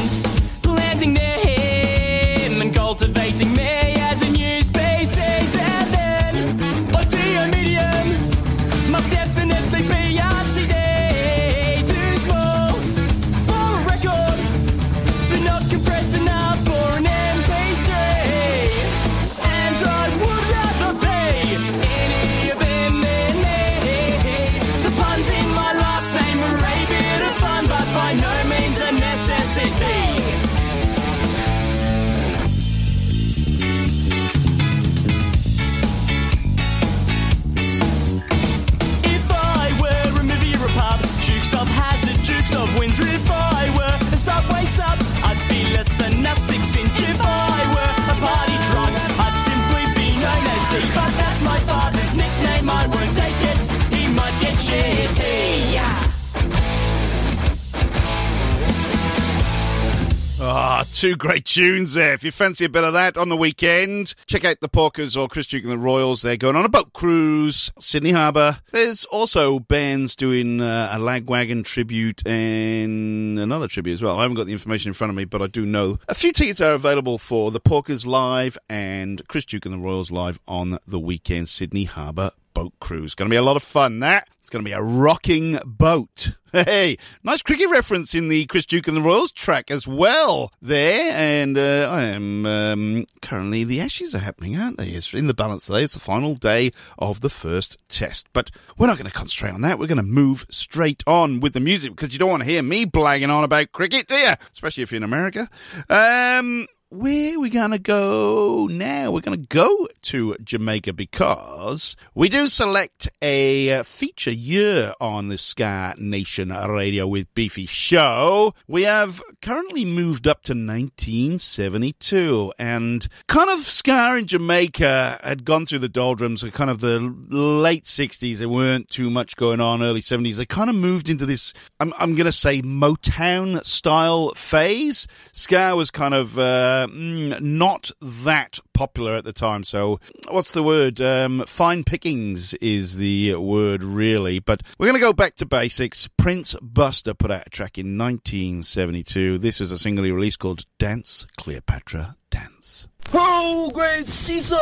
great 61.20 61.44
tunes 61.44 61.94
there. 61.94 62.14
If 62.14 62.24
you 62.24 62.32
fancy 62.32 62.66
a 62.66 62.70
bit 62.70 62.86
of 62.86 62.94
that 62.94 63.18
on 63.18 63.28
the 63.28 63.36
weekend, 63.36 64.16
check 64.26 64.46
out 64.46 64.62
the 64.62 64.70
Porkers 64.70 65.20
or 65.20 65.28
Chris 65.28 65.48
Duke 65.48 65.64
and 65.64 65.72
the 65.72 65.78
Royals. 65.78 66.22
They're 66.22 66.38
going 66.38 66.56
on 66.56 66.64
a 66.64 66.70
boat 66.70 66.94
cruise, 66.94 67.72
Sydney 67.78 68.12
Harbour. 68.12 68.62
There's 68.72 69.04
also 69.06 69.60
bands 69.60 70.16
doing 70.16 70.62
uh, 70.62 70.90
a 70.94 70.98
Lagwagon 70.98 71.66
tribute 71.66 72.26
and 72.26 73.38
another 73.38 73.68
tribute 73.68 73.94
as 73.94 74.02
well. 74.02 74.18
I 74.18 74.22
haven't 74.22 74.38
got 74.38 74.46
the 74.46 74.54
information 74.54 74.90
in 74.90 74.94
front 74.94 75.10
of 75.10 75.18
me, 75.18 75.26
but 75.26 75.42
I 75.42 75.48
do 75.48 75.66
know 75.66 76.00
a 76.08 76.16
few 76.16 76.32
tickets 76.32 76.62
are 76.62 76.74
available 76.74 77.18
for 77.18 77.52
the 77.52 77.60
Porkers 77.60 78.06
live 78.06 78.58
and 78.70 79.22
Chris 79.28 79.44
Duke 79.44 79.66
and 79.66 79.74
the 79.74 79.80
Royals 79.80 80.12
live 80.12 80.40
on 80.48 80.80
the 80.88 81.00
weekend, 81.00 81.50
Sydney 81.50 81.84
Harbour 81.84 82.32
boat 82.54 82.74
cruise. 82.80 83.16
Going 83.16 83.30
to 83.30 83.34
be 83.34 83.38
a 83.38 83.42
lot 83.42 83.56
of 83.56 83.64
fun, 83.64 84.00
that. 84.00 84.28
It's 84.40 84.50
going 84.50 84.64
to 84.64 84.70
be 84.70 84.74
a 84.74 84.82
rocking 84.82 85.60
boat. 85.66 86.36
Hey, 86.52 86.98
nice 87.24 87.44
cricket 87.44 87.70
reference 87.70 88.16
in 88.16 88.30
the 88.30 88.48
Chris 88.48 88.66
Duke 88.66 88.88
and 88.88 88.98
the 88.98 89.02
Royals 89.02 89.32
track 89.32 89.70
as 89.70 89.88
well 89.88 90.52
there. 90.60 91.12
And 91.14 91.56
uh, 91.56 91.88
I 91.92 92.06
am 92.06 92.46
um, 92.48 93.06
currently, 93.22 93.64
the 93.64 93.80
Ashes 93.80 94.16
are 94.16 94.20
happening, 94.20 94.60
aren't 94.60 94.78
they? 94.78 94.90
It's 94.90 95.14
in 95.14 95.28
the 95.28 95.36
balance 95.36 95.68
today. 95.68 95.84
It's 95.84 95.94
the 95.94 96.00
final 96.00 96.34
day 96.34 96.72
of 96.98 97.22
the 97.22 97.30
first 97.30 97.78
test. 97.88 98.28
But 98.34 98.50
we're 98.78 98.88
not 98.88 98.98
going 98.98 99.10
to 99.10 99.16
concentrate 99.16 99.54
on 99.54 99.62
that. 99.62 99.78
We're 99.78 99.86
going 99.86 99.98
to 99.98 100.04
move 100.04 100.48
straight 100.50 101.04
on 101.06 101.40
with 101.40 101.54
the 101.54 101.60
music 101.60 101.92
because 101.92 102.14
you 102.14 102.20
don't 102.20 102.32
want 102.32 102.42
to 102.42 102.50
hear 102.50 102.64
me 102.64 102.88
blagging 102.88 103.30
on 103.30 103.44
about 103.44 103.72
cricket, 103.72 104.08
do 104.08 104.16
you? 104.16 104.34
Especially 104.52 104.82
if 104.82 104.92
you're 104.92 104.98
in 104.98 105.04
America. 105.04 105.48
Um, 105.88 106.66
where 106.92 107.36
are 107.36 107.40
we 107.40 107.52
going 107.52 107.70
to 107.70 107.78
go 107.78 108.68
now? 108.72 109.12
We're 109.12 109.22
going 109.22 109.40
to 109.40 109.48
go 109.48 109.88
to 110.02 110.36
Jamaica 110.44 110.94
because 110.94 111.96
we 112.16 112.30
do 112.30 112.48
select 112.48 113.08
a 113.22 113.84
feature 113.84 114.32
year 114.32 114.96
on 115.00 115.30
the 115.30 115.38
Ska 115.38 115.94
Nation 116.00 116.50
Radio 116.50 117.06
with 117.06 117.32
Beefy 117.36 117.68
show. 117.68 118.56
We 118.68 118.82
have 118.84 119.22
currently 119.40 119.86
moved 119.86 120.28
up 120.28 120.42
to 120.44 120.54
1972 120.54 122.54
and 122.58 123.08
kind 123.28 123.52
of 123.52 123.60
Ska 123.60 124.16
in 124.18 124.26
Jamaica 124.26 125.20
had 125.24 125.46
gone 125.46 125.68
through 125.68 125.80
the 125.80 125.90
doldrums 125.90 126.42
of 126.42 126.54
kind 126.54 126.72
of 126.72 126.80
the 126.80 127.00
late 127.30 127.86
60s. 127.86 128.38
There 128.38 128.50
weren't 128.50 128.90
too 128.90 129.12
much 129.12 129.36
going 129.36 129.62
on, 129.62 129.84
early 129.84 130.02
70s. 130.02 130.38
They 130.38 130.46
kind 130.48 130.72
of 130.72 130.76
moved 130.76 131.08
into 131.08 131.28
this, 131.28 131.54
I'm, 131.80 131.94
I'm 132.00 132.16
going 132.16 132.26
to 132.26 132.32
say 132.32 132.64
Motown 132.64 133.64
style 133.64 134.34
phase. 134.34 135.06
Ska 135.34 135.76
was 135.76 135.92
kind 135.92 136.16
of, 136.16 136.40
uh, 136.40 136.79
mm, 136.88 137.40
not 137.42 137.92
that 138.02 138.60
popular 138.74 139.16
at 139.16 139.24
the 139.24 139.34
time. 139.34 139.64
So, 139.64 140.00
what's 140.30 140.52
the 140.52 140.64
word? 140.64 141.02
Um, 141.02 141.44
fine 141.46 141.84
pickings 141.84 142.54
is 142.56 142.98
the 142.98 143.36
word, 143.36 143.84
really. 143.84 144.40
But 144.40 144.64
we're 144.78 144.88
going 144.88 145.00
to 145.00 145.06
go 145.06 145.14
back 145.14 145.36
to 145.36 145.46
basics. 145.46 146.08
Prince 146.18 146.56
Buster 146.62 147.14
put 147.14 147.32
out 147.32 147.48
a 147.48 147.50
track 147.50 147.78
in 147.78 147.98
1972. 147.98 149.38
This 149.40 149.60
was 149.60 149.72
a 149.72 149.78
singly 149.78 150.12
release 150.12 150.38
called 150.38 150.66
Dance 150.78 151.28
Cleopatra 151.38 152.16
Dance. 152.30 152.88
Oh, 153.12 153.72
great 153.74 154.08
Caesar, 154.08 154.56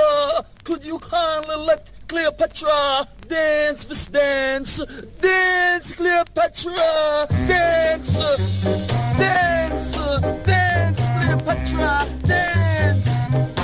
could 0.64 0.84
you 0.86 1.00
kindly 1.00 1.56
let 1.58 1.92
Cleopatra 2.08 3.06
dance 3.28 3.84
this 3.84 4.06
dance? 4.06 4.82
Dance, 5.20 5.94
Cleopatra, 5.94 7.28
dance, 7.30 8.20
dance, 9.18 9.96
dance, 10.46 11.08
Cleopatra, 11.18 12.08
dance. 12.24 13.57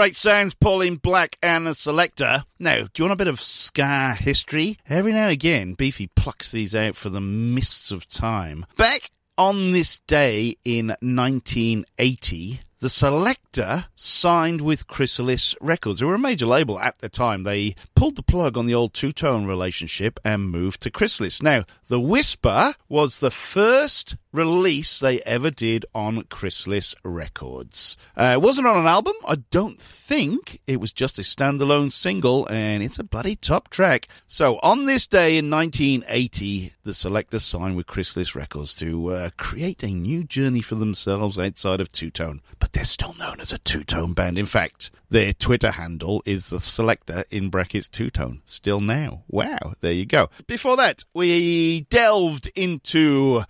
Great 0.00 0.16
sounds, 0.16 0.54
Pauline 0.54 0.96
Black 0.96 1.36
and 1.42 1.66
the 1.66 1.72
Selecter. 1.72 2.44
Now, 2.58 2.84
do 2.84 2.90
you 2.96 3.04
want 3.04 3.12
a 3.12 3.16
bit 3.16 3.28
of 3.28 3.38
ska 3.38 4.14
history? 4.14 4.78
Every 4.88 5.12
now 5.12 5.24
and 5.24 5.30
again, 5.30 5.74
Beefy 5.74 6.06
plucks 6.16 6.52
these 6.52 6.74
out 6.74 6.96
for 6.96 7.10
the 7.10 7.20
mists 7.20 7.90
of 7.90 8.08
time. 8.08 8.64
Back 8.78 9.10
on 9.36 9.72
this 9.72 9.98
day 10.06 10.56
in 10.64 10.86
1980, 11.02 12.60
the 12.78 12.88
Selecter 12.88 13.88
signed 13.94 14.62
with 14.62 14.86
Chrysalis 14.86 15.54
Records, 15.60 16.00
who 16.00 16.06
were 16.06 16.14
a 16.14 16.18
major 16.18 16.46
label 16.46 16.80
at 16.80 17.00
the 17.00 17.10
time. 17.10 17.42
They 17.42 17.74
pulled 17.94 18.16
the 18.16 18.22
plug 18.22 18.56
on 18.56 18.64
the 18.64 18.74
old 18.74 18.94
two 18.94 19.12
tone 19.12 19.44
relationship 19.44 20.18
and 20.24 20.48
moved 20.48 20.80
to 20.80 20.90
Chrysalis. 20.90 21.42
Now, 21.42 21.66
The 21.88 22.00
Whisper 22.00 22.72
was 22.88 23.20
the 23.20 23.30
first 23.30 24.16
release 24.32 25.00
they 25.00 25.20
ever 25.20 25.50
did 25.50 25.84
on 25.94 26.22
Chrysalis 26.24 26.94
Records. 27.04 27.96
Uh, 28.16 28.34
it 28.34 28.42
wasn't 28.42 28.66
on 28.66 28.78
an 28.78 28.86
album, 28.86 29.14
I 29.26 29.36
don't 29.50 29.80
think. 29.80 30.60
It 30.66 30.80
was 30.80 30.92
just 30.92 31.18
a 31.18 31.22
standalone 31.22 31.90
single, 31.92 32.46
and 32.48 32.82
it's 32.82 32.98
a 32.98 33.04
bloody 33.04 33.36
top 33.36 33.68
track. 33.68 34.08
So, 34.26 34.58
on 34.62 34.86
this 34.86 35.06
day 35.06 35.36
in 35.38 35.50
1980, 35.50 36.72
the 36.82 36.92
Selecter 36.92 37.40
signed 37.40 37.76
with 37.76 37.86
Chrysalis 37.86 38.34
Records 38.34 38.74
to 38.76 39.12
uh, 39.12 39.30
create 39.36 39.82
a 39.82 39.88
new 39.88 40.24
journey 40.24 40.60
for 40.60 40.74
themselves 40.74 41.38
outside 41.38 41.80
of 41.80 41.92
two 41.92 42.10
tone. 42.10 42.40
But 42.58 42.72
they're 42.72 42.84
still 42.84 43.14
known 43.18 43.40
as 43.40 43.52
a 43.52 43.58
two 43.58 43.84
tone 43.84 44.12
band. 44.12 44.38
In 44.38 44.46
fact, 44.46 44.90
their 45.08 45.32
Twitter 45.32 45.72
handle 45.72 46.22
is 46.24 46.50
the 46.50 46.58
Selecter 46.58 47.24
in 47.30 47.50
brackets 47.50 47.88
two 47.88 48.10
tone. 48.10 48.42
Still 48.44 48.80
now. 48.80 49.22
Wow, 49.28 49.74
there 49.80 49.92
you 49.92 50.06
go. 50.06 50.30
Before 50.46 50.76
that, 50.76 51.04
we 51.14 51.82
delved 51.90 52.50
into 52.54 53.44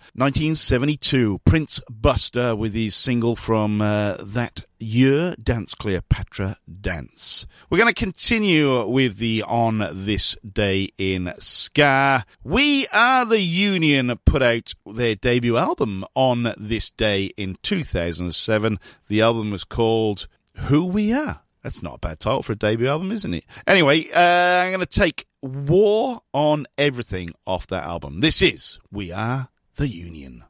1972. 0.71 1.41
Prince 1.43 1.81
Buster 1.89 2.55
with 2.55 2.73
his 2.73 2.95
single 2.95 3.35
from 3.35 3.81
uh, 3.81 4.15
that 4.21 4.61
year, 4.79 5.35
Dance 5.35 5.75
Cleopatra 5.75 6.59
Dance. 6.79 7.45
We're 7.69 7.77
going 7.77 7.93
to 7.93 7.99
continue 7.99 8.87
with 8.87 9.17
the 9.17 9.43
On 9.45 9.85
This 9.91 10.37
Day 10.49 10.87
in 10.97 11.33
Ska. 11.39 12.25
We 12.45 12.87
Are 12.93 13.25
the 13.25 13.41
Union 13.41 14.17
put 14.25 14.41
out 14.41 14.73
their 14.85 15.15
debut 15.15 15.57
album 15.57 16.05
on 16.15 16.53
this 16.57 16.89
day 16.89 17.31
in 17.35 17.57
2007. 17.63 18.79
The 19.09 19.21
album 19.21 19.51
was 19.51 19.65
called 19.65 20.29
Who 20.55 20.85
We 20.85 21.11
Are. 21.11 21.41
That's 21.63 21.83
not 21.83 21.95
a 21.95 21.99
bad 21.99 22.21
title 22.21 22.43
for 22.43 22.53
a 22.53 22.57
debut 22.57 22.87
album, 22.87 23.11
isn't 23.11 23.33
it? 23.33 23.43
Anyway, 23.67 24.09
uh, 24.15 24.63
I'm 24.63 24.71
going 24.71 24.79
to 24.79 24.85
take 24.85 25.27
War 25.41 26.21
on 26.33 26.65
Everything 26.77 27.33
off 27.45 27.67
that 27.67 27.83
album. 27.83 28.21
This 28.21 28.41
is 28.41 28.79
We 28.89 29.11
Are 29.11 29.49
the 29.75 29.87
Union. 29.89 30.43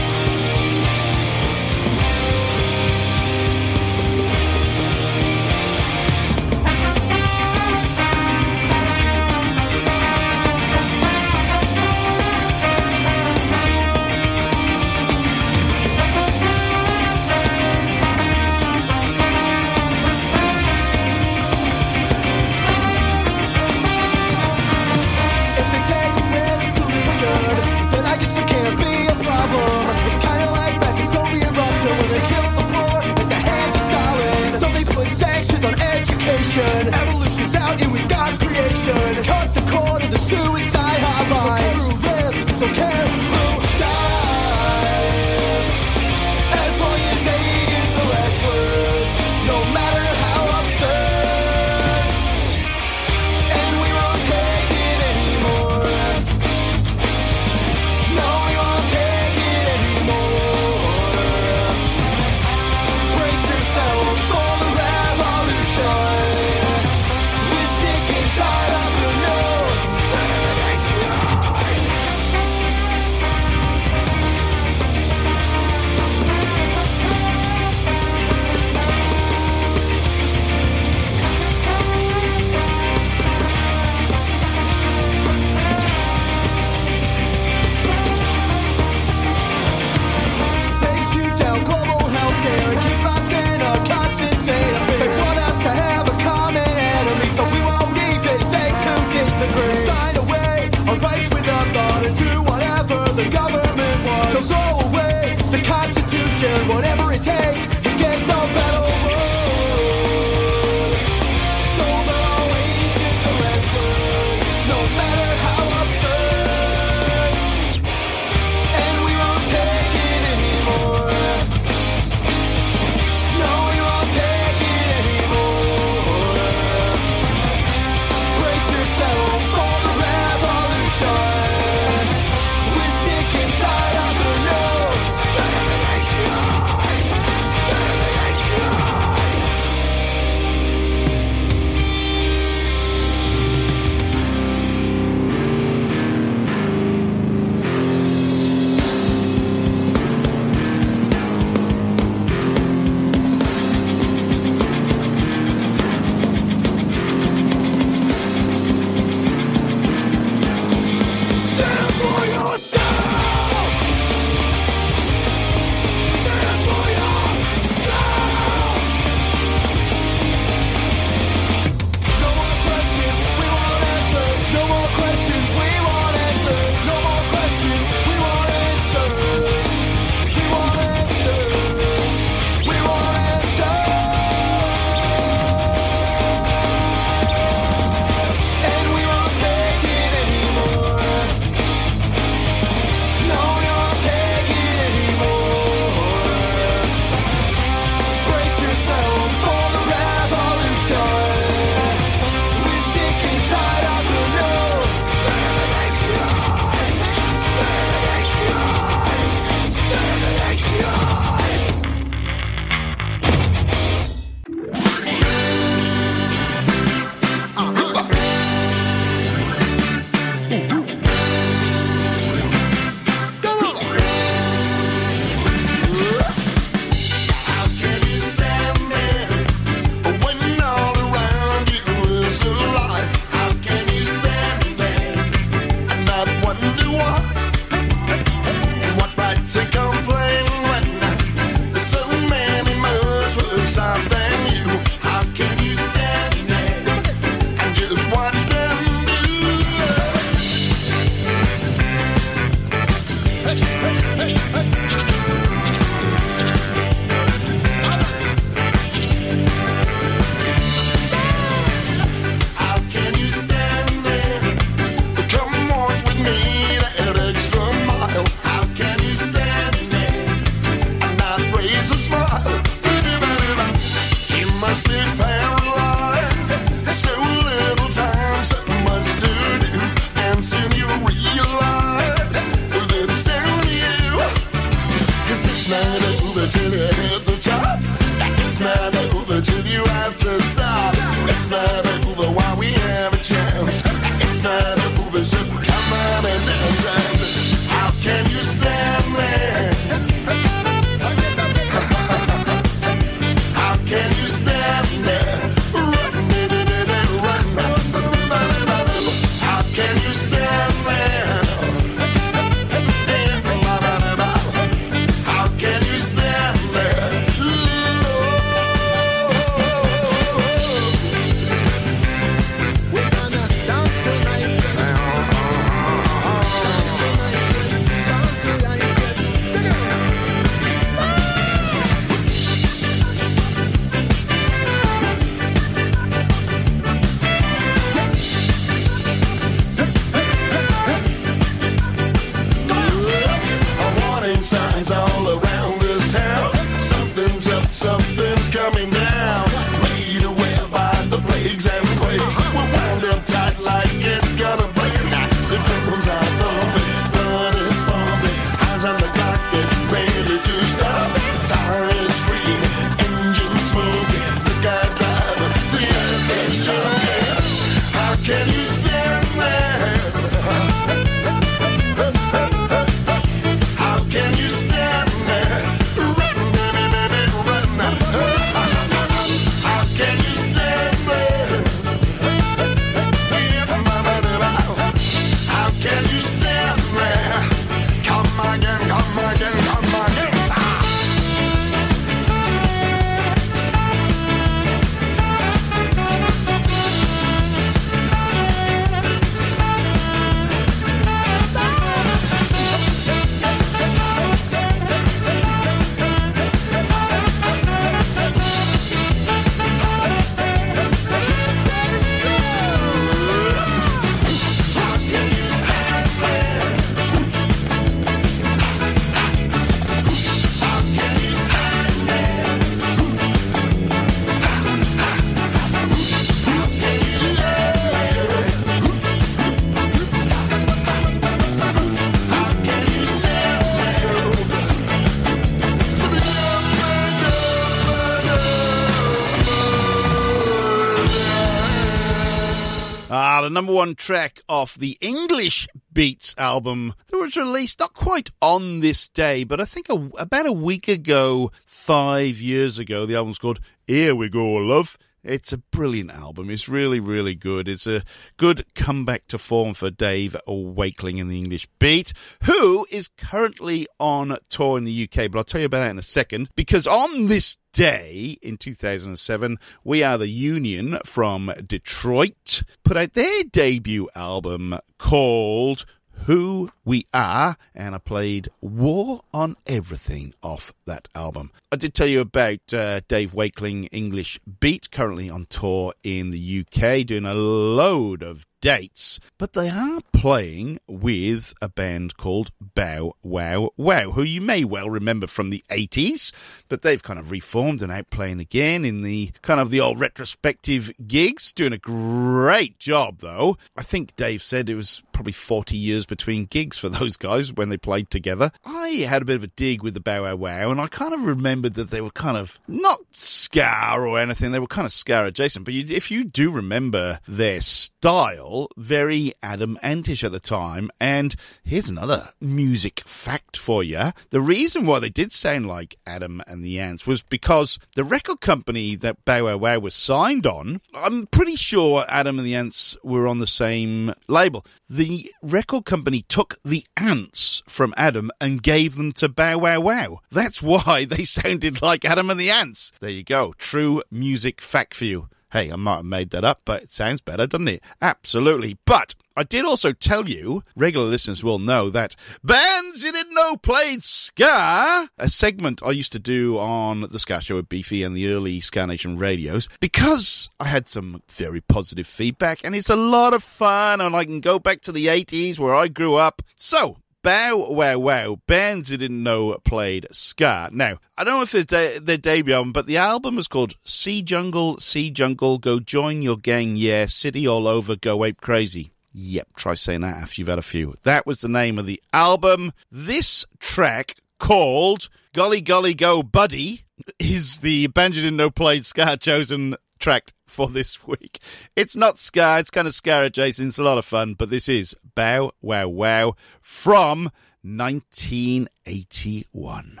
Number 443.52 443.72
one 443.72 443.94
track 443.94 444.40
off 444.48 444.74
the 444.74 444.96
English 445.00 445.68
Beats 445.92 446.34
album 446.38 446.94
that 447.08 447.18
was 447.18 447.36
released 447.36 447.78
not 447.78 447.94
quite 447.94 448.30
on 448.40 448.80
this 448.80 449.08
day, 449.08 449.44
but 449.44 449.60
I 449.60 449.64
think 449.64 449.88
a, 449.88 450.10
about 450.18 450.46
a 450.46 450.52
week 450.52 450.88
ago, 450.88 451.52
five 451.66 452.40
years 452.40 452.78
ago. 452.78 453.06
The 453.06 453.16
album's 453.16 453.38
called 453.38 453.60
Here 453.86 454.14
We 454.14 454.28
Go, 454.28 454.44
Love. 454.54 454.96
It's 455.24 455.52
a 455.52 455.58
brilliant 455.58 456.10
album. 456.10 456.50
It's 456.50 456.68
really, 456.68 456.98
really 456.98 457.36
good. 457.36 457.68
It's 457.68 457.86
a 457.86 458.02
good 458.36 458.64
comeback 458.74 459.28
to 459.28 459.38
form 459.38 459.72
for 459.72 459.88
Dave 459.88 460.36
Wakeling 460.48 461.18
in 461.18 461.28
the 461.28 461.38
English 461.38 461.68
Beat, 461.78 462.12
who 462.42 462.86
is 462.90 463.08
currently 463.16 463.86
on 464.00 464.36
tour 464.48 464.78
in 464.78 464.84
the 464.84 465.04
UK. 465.04 465.30
But 465.30 465.38
I'll 465.38 465.44
tell 465.44 465.60
you 465.60 465.66
about 465.66 465.80
that 465.80 465.90
in 465.90 465.98
a 465.98 466.02
second, 466.02 466.48
because 466.56 466.88
on 466.88 467.26
this 467.26 467.56
day 467.72 468.36
in 468.42 468.56
2007, 468.56 469.58
We 469.84 470.02
Are 470.02 470.18
the 470.18 470.28
Union 470.28 470.98
from 471.04 471.52
Detroit 471.66 472.64
put 472.82 472.96
out 472.96 473.12
their 473.12 473.44
debut 473.44 474.08
album 474.16 474.76
called 474.98 475.84
who 476.26 476.70
we 476.84 477.06
are, 477.12 477.56
and 477.74 477.94
I 477.94 477.98
played 477.98 478.48
War 478.60 479.22
on 479.34 479.56
Everything 479.66 480.34
off 480.42 480.72
that 480.86 481.08
album. 481.14 481.50
I 481.70 481.76
did 481.76 481.94
tell 481.94 482.06
you 482.06 482.20
about 482.20 482.72
uh, 482.72 483.00
Dave 483.08 483.34
Wakeling 483.34 483.86
English 483.86 484.38
Beat, 484.60 484.90
currently 484.90 485.28
on 485.30 485.44
tour 485.44 485.94
in 486.02 486.30
the 486.30 486.64
UK, 486.66 487.06
doing 487.06 487.24
a 487.24 487.34
load 487.34 488.22
of 488.22 488.46
dates, 488.62 489.20
but 489.36 489.52
they 489.52 489.68
are 489.68 490.00
playing 490.12 490.78
with 490.86 491.52
a 491.60 491.68
band 491.68 492.16
called 492.16 492.52
Bow 492.60 493.12
Wow 493.24 493.70
Wow, 493.76 494.12
who 494.12 494.22
you 494.22 494.40
may 494.40 494.64
well 494.64 494.88
remember 494.88 495.26
from 495.26 495.50
the 495.50 495.64
80s, 495.68 496.32
but 496.68 496.82
they've 496.82 497.02
kind 497.02 497.18
of 497.18 497.32
reformed 497.32 497.82
and 497.82 497.90
out 497.90 498.08
playing 498.10 498.38
again 498.38 498.84
in 498.84 499.02
the 499.02 499.32
kind 499.42 499.58
of 499.58 499.70
the 499.70 499.80
old 499.80 499.98
retrospective 499.98 500.92
gigs, 501.08 501.52
doing 501.52 501.72
a 501.72 501.78
great 501.78 502.78
job 502.78 503.18
though. 503.18 503.58
I 503.76 503.82
think 503.82 504.14
Dave 504.14 504.42
said 504.42 504.70
it 504.70 504.76
was 504.76 505.02
probably 505.12 505.32
40 505.32 505.76
years 505.76 506.06
between 506.06 506.44
gigs 506.44 506.78
for 506.78 506.88
those 506.88 507.16
guys 507.16 507.52
when 507.52 507.68
they 507.68 507.76
played 507.76 508.10
together. 508.10 508.52
I 508.64 509.04
had 509.08 509.22
a 509.22 509.24
bit 509.24 509.36
of 509.36 509.44
a 509.44 509.48
dig 509.48 509.82
with 509.82 509.94
the 509.94 510.00
Bow 510.00 510.22
Wow 510.22 510.36
Wow, 510.36 510.70
and 510.70 510.80
I 510.80 510.86
kind 510.86 511.12
of 511.12 511.24
remembered 511.24 511.74
that 511.74 511.90
they 511.90 512.00
were 512.00 512.10
kind 512.10 512.36
of 512.36 512.60
not 512.68 513.00
Ska 513.10 513.96
or 513.98 514.20
anything, 514.20 514.52
they 514.52 514.60
were 514.60 514.68
kind 514.68 514.86
of 514.86 514.92
Ska 514.92 515.26
adjacent, 515.26 515.64
but 515.64 515.74
if 515.74 516.12
you 516.12 516.22
do 516.22 516.52
remember 516.52 517.18
their 517.26 517.60
style, 517.60 518.51
very 518.76 519.32
Adam 519.42 519.78
Antish 519.82 520.24
at 520.24 520.32
the 520.32 520.40
time. 520.40 520.90
And 521.00 521.34
here's 521.64 521.88
another 521.88 522.30
music 522.40 523.00
fact 523.00 523.56
for 523.56 523.82
you. 523.82 524.12
The 524.30 524.40
reason 524.40 524.86
why 524.86 524.98
they 524.98 525.10
did 525.10 525.32
sound 525.32 525.66
like 525.66 525.96
Adam 526.06 526.42
and 526.46 526.64
the 526.64 526.78
Ants 526.78 527.06
was 527.06 527.22
because 527.22 527.78
the 527.94 528.04
record 528.04 528.40
company 528.40 528.96
that 528.96 529.24
Bow 529.24 529.44
Wow 529.44 529.56
Wow 529.56 529.78
was 529.78 529.94
signed 529.94 530.46
on, 530.46 530.80
I'm 530.94 531.26
pretty 531.26 531.56
sure 531.56 532.04
Adam 532.08 532.38
and 532.38 532.46
the 532.46 532.54
Ants 532.54 532.96
were 533.02 533.26
on 533.26 533.38
the 533.38 533.46
same 533.46 534.14
label. 534.28 534.64
The 534.88 535.30
record 535.42 535.84
company 535.84 536.22
took 536.22 536.56
the 536.64 536.84
ants 536.96 537.62
from 537.68 537.94
Adam 537.96 538.30
and 538.40 538.62
gave 538.62 538.96
them 538.96 539.12
to 539.12 539.28
Bow 539.28 539.58
Wow 539.58 539.80
Wow. 539.80 540.20
That's 540.30 540.62
why 540.72 541.04
they 541.04 541.24
sounded 541.24 541.82
like 541.82 542.04
Adam 542.04 542.30
and 542.30 542.38
the 542.38 542.50
Ants. 542.50 542.92
There 543.00 543.10
you 543.10 543.24
go. 543.24 543.54
True 543.58 544.02
music 544.10 544.60
fact 544.60 544.94
for 544.94 545.04
you. 545.04 545.28
Hey, 545.52 545.70
I 545.70 545.76
might 545.76 545.96
have 545.96 546.04
made 546.06 546.30
that 546.30 546.44
up, 546.44 546.62
but 546.64 546.84
it 546.84 546.90
sounds 546.90 547.20
better, 547.20 547.46
doesn't 547.46 547.68
it? 547.68 547.82
Absolutely. 548.00 548.78
But 548.86 549.14
I 549.36 549.42
did 549.42 549.66
also 549.66 549.92
tell 549.92 550.26
you, 550.26 550.62
regular 550.74 551.06
listeners 551.06 551.44
will 551.44 551.58
know 551.58 551.90
that 551.90 552.16
bands 552.42 553.02
you 553.02 553.12
didn't 553.12 553.34
know 553.34 553.56
played 553.56 554.02
ska, 554.02 555.10
a 555.18 555.28
segment 555.28 555.82
I 555.82 555.90
used 555.90 556.12
to 556.12 556.18
do 556.18 556.58
on 556.58 557.02
the 557.02 557.18
Ska 557.18 557.42
Show 557.42 557.56
with 557.56 557.68
Beefy 557.68 558.02
and 558.02 558.16
the 558.16 558.28
early 558.28 558.60
Ska 558.60 558.86
Nation 558.86 559.18
radios, 559.18 559.68
because 559.78 560.48
I 560.58 560.68
had 560.68 560.88
some 560.88 561.22
very 561.28 561.60
positive 561.60 562.06
feedback 562.06 562.64
and 562.64 562.74
it's 562.74 562.90
a 562.90 562.96
lot 562.96 563.34
of 563.34 563.42
fun 563.42 564.00
and 564.00 564.16
I 564.16 564.24
can 564.24 564.40
go 564.40 564.58
back 564.58 564.80
to 564.82 564.92
the 564.92 565.06
80s 565.06 565.58
where 565.58 565.74
I 565.74 565.88
grew 565.88 566.14
up. 566.14 566.40
So, 566.54 566.96
Bow 567.22 567.70
Wow 567.70 568.00
Wow, 568.00 568.40
bands 568.48 568.90
you 568.90 568.96
didn't 568.96 569.22
know 569.22 569.56
played 569.64 570.08
ska. 570.10 570.68
Now, 570.72 570.98
I 571.16 571.22
don't 571.22 571.34
know 571.34 571.42
if 571.42 571.54
it's 571.54 571.70
de- 571.70 572.00
their 572.00 572.16
debut 572.16 572.52
album, 572.52 572.72
but 572.72 572.86
the 572.86 572.96
album 572.96 573.38
is 573.38 573.46
called 573.46 573.76
See 573.84 574.22
Jungle, 574.22 574.80
See 574.80 575.08
Jungle, 575.08 575.58
Go 575.58 575.78
Join 575.78 576.20
Your 576.20 576.36
Gang, 576.36 576.74
Yeah, 576.74 577.06
City 577.06 577.46
All 577.46 577.68
Over, 577.68 577.94
Go 577.94 578.24
Ape 578.24 578.40
Crazy. 578.40 578.90
Yep, 579.12 579.48
try 579.54 579.74
saying 579.74 580.00
that 580.00 580.16
after 580.16 580.40
you've 580.40 580.48
had 580.48 580.58
a 580.58 580.62
few. 580.62 580.96
That 581.04 581.24
was 581.24 581.40
the 581.40 581.48
name 581.48 581.78
of 581.78 581.86
the 581.86 582.02
album. 582.12 582.72
This 582.90 583.46
track, 583.60 584.16
called 584.40 585.08
Golly 585.32 585.60
Golly 585.60 585.94
Go 585.94 586.24
Buddy, 586.24 586.82
is 587.20 587.58
the 587.58 587.86
band 587.86 588.16
you 588.16 588.22
didn't 588.22 588.36
know 588.36 588.50
played 588.50 588.84
ska 588.84 589.16
chosen 589.16 589.76
track 590.00 590.32
for 590.44 590.68
this 590.68 591.06
week. 591.06 591.38
It's 591.76 591.94
not 591.94 592.18
ska, 592.18 592.56
it's 592.58 592.70
kind 592.70 592.88
of 592.88 592.94
ska 592.94 593.22
adjacent, 593.22 593.68
it's 593.68 593.78
a 593.78 593.84
lot 593.84 593.98
of 593.98 594.04
fun, 594.04 594.34
but 594.34 594.50
this 594.50 594.68
is 594.68 594.96
Bow 595.14 595.52
Wow 595.60 595.88
Wow 595.88 596.34
from 596.60 597.30
1981. 597.62 600.00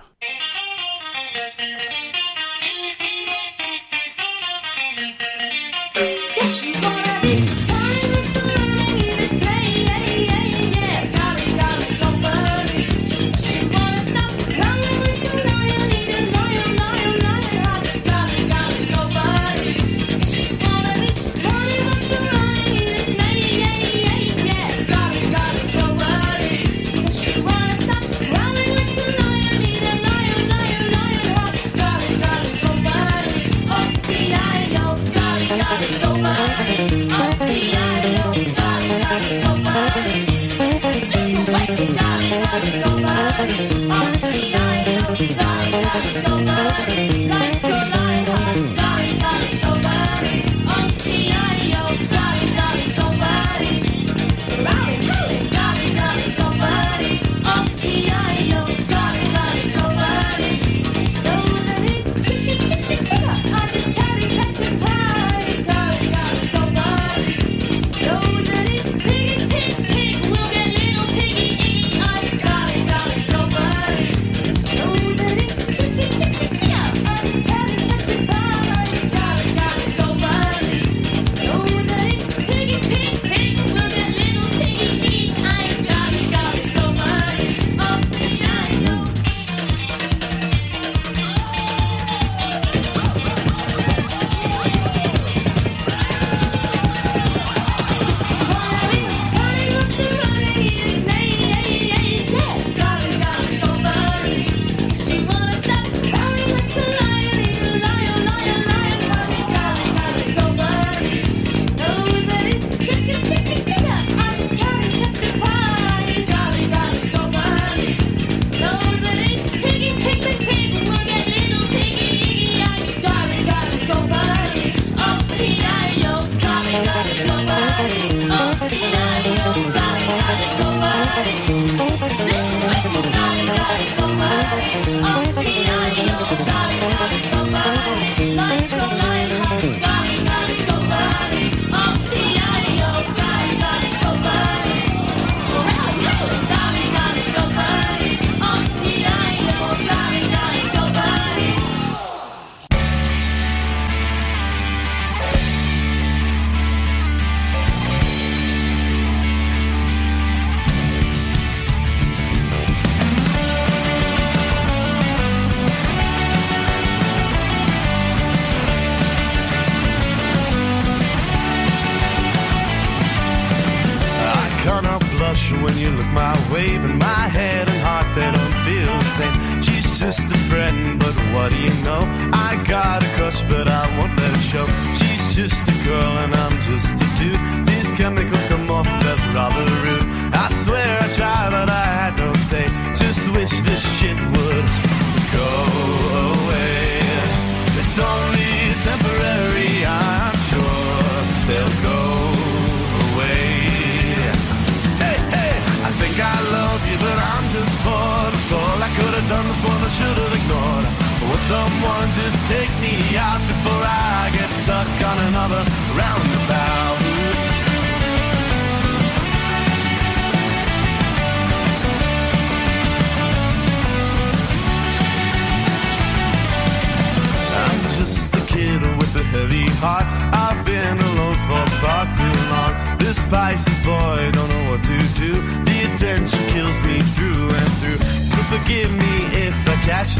Yes, 6.34 7.61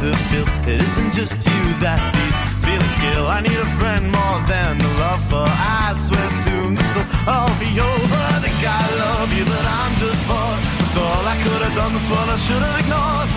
the 0.03 0.13
feels. 0.29 0.51
It 0.67 0.83
isn't 0.83 1.13
just 1.15 1.47
you 1.47 1.63
that 1.79 2.01
these 2.11 2.37
feelings 2.67 2.97
kill. 2.99 3.27
I 3.31 3.39
need 3.41 3.55
a 3.55 3.71
friend 3.79 4.05
more 4.11 4.39
than 4.51 4.79
the 4.83 4.91
lover. 4.99 5.47
I 5.47 5.95
swear 5.95 6.31
soon 6.43 6.75
this 6.75 6.91
will 6.99 7.07
all 7.31 7.53
be 7.63 7.71
over. 7.79 8.21
I 8.35 8.39
think 8.43 8.59
I 8.67 8.83
love 8.99 9.31
you, 9.31 9.45
but 9.47 9.65
I'm 9.79 9.95
just 10.03 10.23
bored. 10.27 10.61
With 10.83 10.99
all 11.07 11.23
I 11.23 11.37
could 11.39 11.63
have 11.63 11.75
done, 11.79 11.93
this 11.95 12.09
one 12.11 12.29
I 12.29 12.39
should 12.47 12.63
have 12.67 12.79
ignored. 12.83 13.29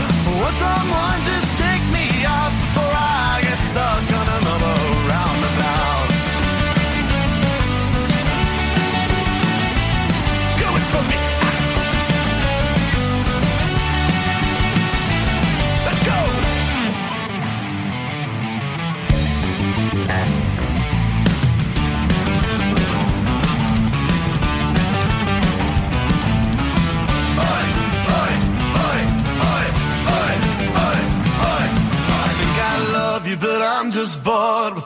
Would 0.42 0.56
someone 0.58 1.20
just 1.30 1.55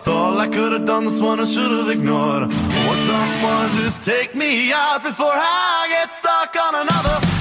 all 0.07 0.37
I 0.37 0.47
could 0.47 0.71
have 0.73 0.85
done. 0.85 1.05
This 1.05 1.19
one 1.19 1.39
I 1.39 1.45
should 1.45 1.71
have 1.71 1.89
ignored. 1.89 2.43
Would 2.47 3.01
someone 3.11 3.71
just 3.73 4.03
take 4.03 4.35
me 4.35 4.71
out 4.71 5.03
before 5.03 5.31
I 5.33 5.87
get 5.89 6.11
stuck 6.11 6.55
on 6.55 6.75
another 6.83 7.38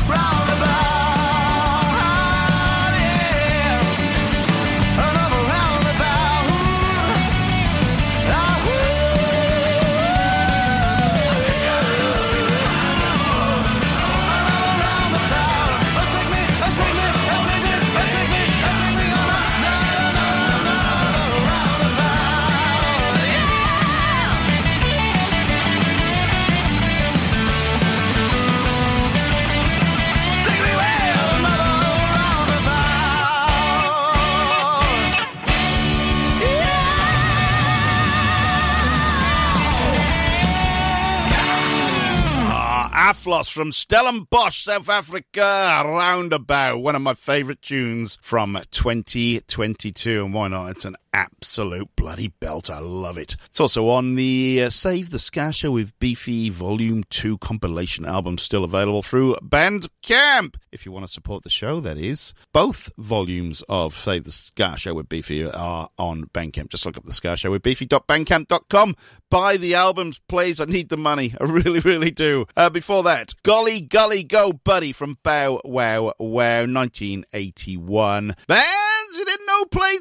Aflos 43.08 43.50
from 43.50 43.72
Stellenbosch, 43.72 44.64
South 44.64 44.90
Africa, 44.90 45.82
Roundabout, 45.82 46.82
one 46.82 46.94
of 46.94 47.00
my 47.00 47.14
favourite 47.14 47.62
tunes 47.62 48.18
from 48.20 48.58
2022. 48.70 50.26
And 50.26 50.34
why 50.34 50.48
not? 50.48 50.72
It's 50.72 50.84
an 50.84 50.96
absolute 51.14 51.88
bloody 51.96 52.28
belt. 52.28 52.68
I 52.68 52.80
love 52.80 53.16
it. 53.16 53.36
It's 53.46 53.60
also 53.60 53.88
on 53.88 54.14
the 54.14 54.64
uh, 54.64 54.70
Save 54.70 55.10
the 55.10 55.18
Ska 55.18 55.52
Show 55.52 55.70
with 55.70 55.98
Beefy 55.98 56.50
Volume 56.50 57.02
2 57.10 57.38
compilation 57.38 58.04
album, 58.04 58.36
still 58.36 58.62
available 58.62 59.02
through 59.02 59.36
Bandcamp. 59.36 60.56
If 60.70 60.84
you 60.84 60.92
want 60.92 61.06
to 61.06 61.12
support 61.12 61.44
the 61.44 61.50
show, 61.50 61.80
that 61.80 61.96
is. 61.96 62.34
Both 62.52 62.92
volumes 62.98 63.62
of 63.68 63.94
Save 63.94 64.24
the 64.24 64.32
Ska 64.32 64.76
Show 64.76 64.94
with 64.94 65.08
Beefy 65.08 65.44
are 65.46 65.88
on 65.98 66.26
Bandcamp. 66.26 66.68
Just 66.68 66.84
look 66.84 66.96
up 66.96 67.04
the 67.04 67.12
Ska 67.12 67.36
Show 67.36 67.50
with 67.50 67.62
Beefy.bandcamp.com. 67.62 68.94
Buy 69.30 69.56
the 69.56 69.74
albums, 69.74 70.20
please. 70.28 70.60
I 70.60 70.66
need 70.66 70.88
the 70.90 70.96
money. 70.96 71.34
I 71.40 71.44
really, 71.48 71.80
really 71.80 72.10
do. 72.10 72.46
Uh, 72.56 72.70
before 72.70 72.97
that, 73.02 73.34
Golly 73.42 73.80
Golly 73.80 74.22
Go 74.22 74.52
Buddy 74.52 74.92
from 74.92 75.18
Bow 75.22 75.60
Wow 75.64 76.12
Wow 76.18 76.60
1981. 76.60 78.36
Bands 78.46 79.16
you 79.16 79.24
didn't 79.24 79.48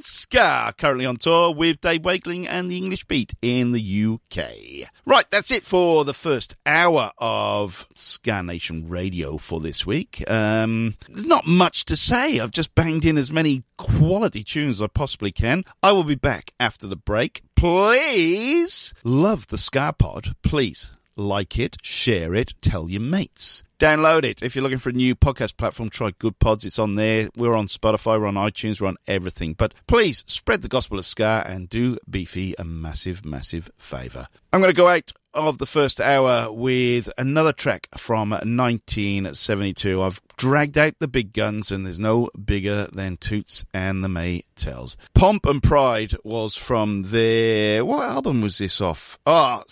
ska. 0.02 0.74
Currently 0.78 1.06
on 1.06 1.18
tour 1.18 1.54
with 1.54 1.82
Dave 1.82 2.04
Wakeling 2.04 2.48
and 2.48 2.70
the 2.70 2.78
English 2.78 3.06
Beat 3.06 3.34
in 3.42 3.72
the 3.72 4.06
UK. 4.06 4.90
Right, 5.06 5.30
that's 5.30 5.52
it 5.52 5.64
for 5.64 6.06
the 6.06 6.14
first 6.14 6.56
hour 6.66 7.12
of 7.18 7.88
Ska 7.96 8.44
Nation 8.44 8.88
Radio 8.90 9.38
for 9.38 9.60
this 9.60 9.86
week. 9.86 10.30
Um, 10.30 10.96
there's 11.08 11.26
not 11.26 11.46
much 11.46 11.86
to 11.86 11.96
say. 11.96 12.40
I've 12.40 12.52
just 12.52 12.76
banged 12.76 13.06
in 13.06 13.18
as 13.18 13.32
many 13.32 13.64
quality 13.78 14.44
tunes 14.44 14.78
as 14.78 14.82
I 14.82 14.88
possibly 14.88 15.32
can. 15.32 15.64
I 15.84 15.92
will 15.92 16.04
be 16.04 16.16
back 16.16 16.52
after 16.60 16.88
the 16.88 16.96
break. 16.96 17.42
Please 17.56 18.94
love 19.04 19.48
the 19.48 19.58
Ska 19.58 19.94
Pod. 19.98 20.36
Please 20.44 20.92
like 21.18 21.60
it, 21.60 21.78
share 21.82 22.34
it, 22.34 22.54
tell 22.62 22.90
your 22.90 23.02
mates. 23.02 23.64
Download 23.80 24.24
it. 24.24 24.42
If 24.42 24.56
you're 24.56 24.64
looking 24.64 24.78
for 24.78 24.90
a 24.90 24.94
new 24.94 25.16
podcast 25.16 25.58
platform, 25.58 25.90
try 25.90 26.12
Goodpods. 26.12 26.66
It's 26.66 26.80
on 26.80 26.96
there. 26.96 27.30
We're 27.36 27.56
on 27.56 27.68
Spotify, 27.68 28.20
we're 28.20 28.28
on 28.28 28.36
iTunes, 28.36 28.82
we're 28.82 28.88
on 28.88 28.98
everything. 29.06 29.54
But 29.54 29.74
please 29.88 30.24
spread 30.28 30.62
the 30.62 30.68
gospel 30.68 30.98
of 30.98 31.06
Ska 31.06 31.44
and 31.48 31.70
do 31.70 31.98
Beefy 32.10 32.56
a 32.58 32.64
massive, 32.64 33.26
massive 33.26 33.70
favour. 33.78 34.28
I'm 34.54 34.62
going 34.62 34.74
to 34.74 34.78
go 34.78 34.88
out 34.88 35.12
of 35.46 35.60
the 35.60 35.66
first 35.66 36.02
hour 36.02 36.52
with 36.52 37.10
another 37.18 37.54
track 37.54 37.88
from 37.96 38.32
1972. 38.32 40.02
I've 40.02 40.22
dragged 40.38 40.78
out 40.78 40.96
the 41.00 41.08
big 41.08 41.34
guns, 41.34 41.72
and 41.72 41.86
there's 41.86 42.00
no 42.00 42.30
bigger 42.44 42.88
than 42.92 43.18
Toots 43.18 43.64
and 43.74 44.04
the 44.04 44.08
Maytals. 44.08 44.96
Pomp 45.14 45.46
and 45.46 45.62
Pride 45.62 46.16
was 46.24 46.56
from 46.56 47.04
their. 47.04 47.86
What 47.86 48.10
album 48.10 48.42
was 48.42 48.58
this 48.58 48.82
off? 48.82 49.20
Ah, 49.26 49.64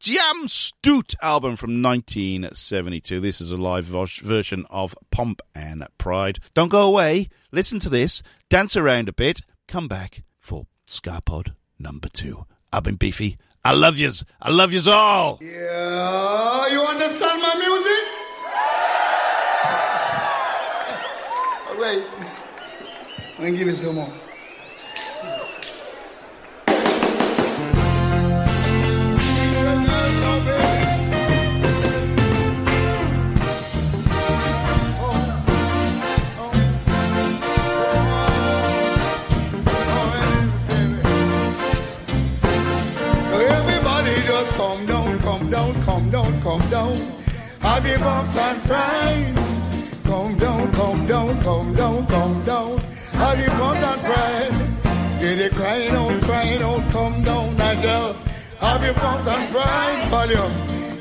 Jam 0.00 0.46
Stoot 0.46 1.14
album 1.20 1.56
from 1.56 1.82
1972. 1.82 3.20
This 3.20 3.40
is 3.40 3.50
a 3.50 3.56
live 3.56 3.86
version 3.86 4.66
of 4.70 4.94
Pomp 5.10 5.40
and 5.54 5.86
Pride. 5.98 6.38
Don't 6.54 6.68
go 6.68 6.86
away. 6.86 7.28
Listen 7.50 7.80
to 7.80 7.88
this. 7.88 8.22
Dance 8.48 8.76
around 8.76 9.08
a 9.08 9.12
bit. 9.12 9.40
Come 9.66 9.88
back 9.88 10.22
for 10.38 10.66
SkaPod 10.86 11.54
number 11.78 12.08
two. 12.08 12.46
I've 12.72 12.84
been 12.84 12.96
Beefy. 12.96 13.38
I 13.64 13.72
love 13.72 13.98
yous. 13.98 14.24
I 14.40 14.50
love 14.50 14.72
yous 14.72 14.86
all. 14.86 15.38
Yeah, 15.42 16.68
you 16.68 16.82
understand 16.82 17.42
my 17.42 17.54
music? 17.58 18.04
All 21.68 21.76
right. 21.80 22.04
Let 23.38 23.52
me 23.52 23.58
give 23.58 23.68
you 23.68 23.74
some 23.74 23.96
more. 23.96 24.12
Have 47.78 47.86
your 47.86 47.98
bumps 48.00 48.36
and 48.36 48.60
pride. 48.64 49.34
Come 50.02 50.36
down, 50.36 50.72
come 50.72 51.06
down, 51.06 51.40
come 51.42 51.74
down, 51.76 52.06
come 52.08 52.42
down. 52.42 52.78
Have 53.12 53.38
your 53.38 53.50
bumps 53.50 53.84
and 53.84 54.00
pride. 54.02 55.20
Did 55.20 55.38
they 55.38 55.48
crying 55.56 55.94
out, 55.94 56.20
crying 56.22 56.60
out, 56.60 56.90
come 56.90 57.22
down, 57.22 57.56
Nigel. 57.56 58.14
Have 58.58 58.82
your 58.82 58.94
bumps 58.94 59.28
and 59.28 59.52
pride, 59.52 60.08
volume. 60.10 60.52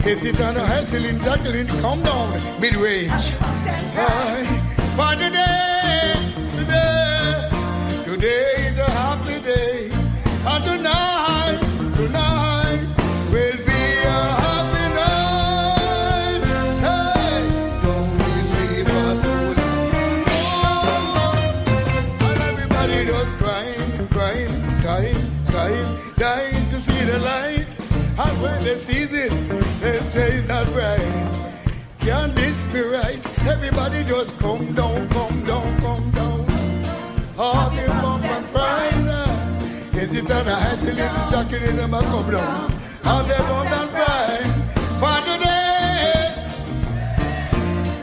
Is 0.05 0.23
it 0.23 0.39
on 0.39 0.55
a 0.55 0.67
hustling, 0.67 1.19
juggling, 1.21 1.65
come 1.81 2.03
down, 2.03 2.61
mid 2.61 2.75
range. 2.75 3.31
For 4.97 5.13
today, 5.15 6.13
today, 6.57 7.49
today 8.05 8.53
is 8.69 8.77
a 8.77 8.91
happy 8.91 9.41
day. 9.41 9.89
And 10.45 10.63
tonight. 10.63 11.16
the 28.67 28.79
season, 28.79 29.47
they 29.79 29.97
say 29.99 30.43
it's 30.45 30.69
right. 30.71 31.09
Can 31.99 32.35
this 32.35 32.59
be 32.73 32.81
right? 32.81 33.23
Everybody 33.47 34.03
just 34.03 34.37
come 34.39 34.73
down, 34.73 35.07
come 35.09 35.43
down, 35.45 35.79
come 35.79 36.11
down. 36.11 36.39
All 37.37 37.69
the 37.69 37.87
bump 38.01 38.25
and 38.25 38.45
pride. 38.47 39.95
Is 39.95 40.13
it 40.13 40.29
an 40.29 40.47
little 40.85 41.29
jacket 41.31 41.63
in 41.63 41.77
them 41.77 41.91
come 41.91 42.29
down? 42.29 42.73
All 43.05 43.23
the 43.23 43.37
bump 43.49 43.71
and 43.71 43.89
pride. 43.95 44.47
For 44.99 45.17
today, 45.29 46.27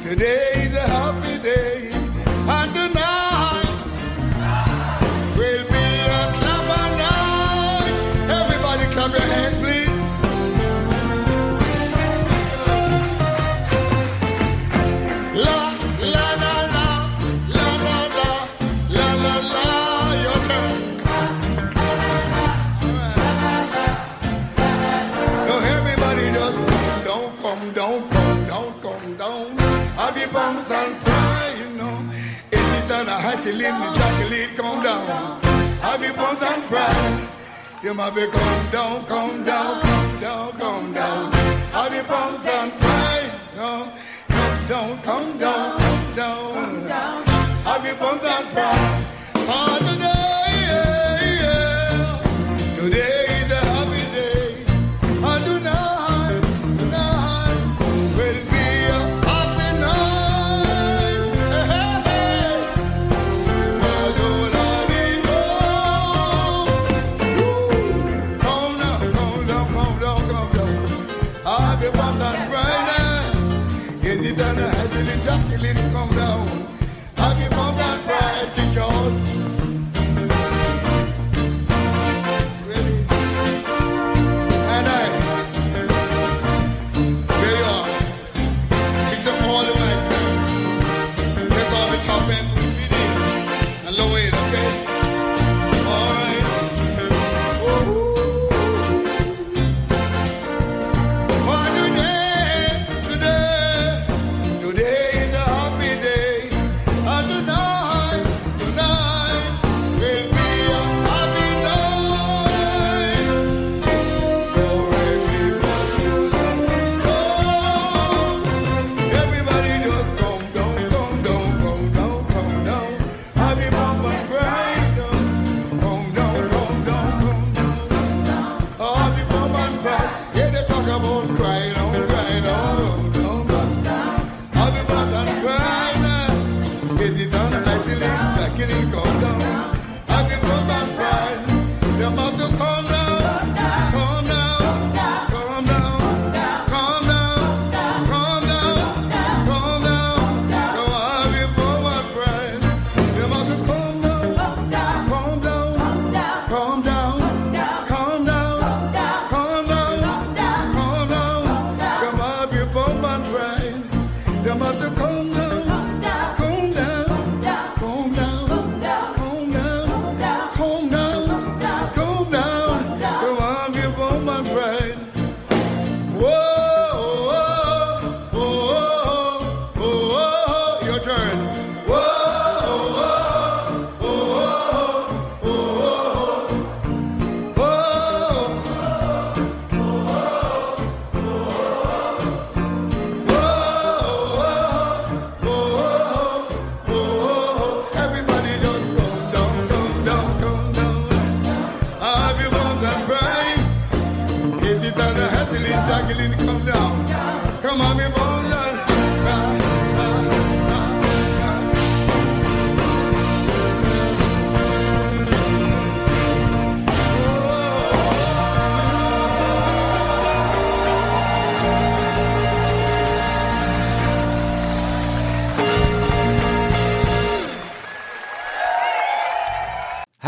today. 0.03 0.54
cry. 36.75 37.29
You 37.83 37.95
might 37.95 38.15
be 38.15 38.27
come 38.27 38.71
down, 38.71 39.05
come 39.07 39.45
down, 39.45 39.81
come 39.81 40.21
down, 40.21 40.53
come 40.59 40.93
down. 40.93 41.25
All 41.75 41.91
the 41.91 42.03
bombs 42.09 42.47
and 42.47 42.73
cry. 42.81 43.21
No, 43.57 43.93
come 44.29 44.67
down, 44.67 45.03
come 45.03 45.39
down, 45.39 45.79
come 45.79 46.17
down. 46.17 47.29
All 47.67 47.81
the 47.81 47.95
bombs 48.01 48.25
and 48.25 48.47
cry. 48.53 49.04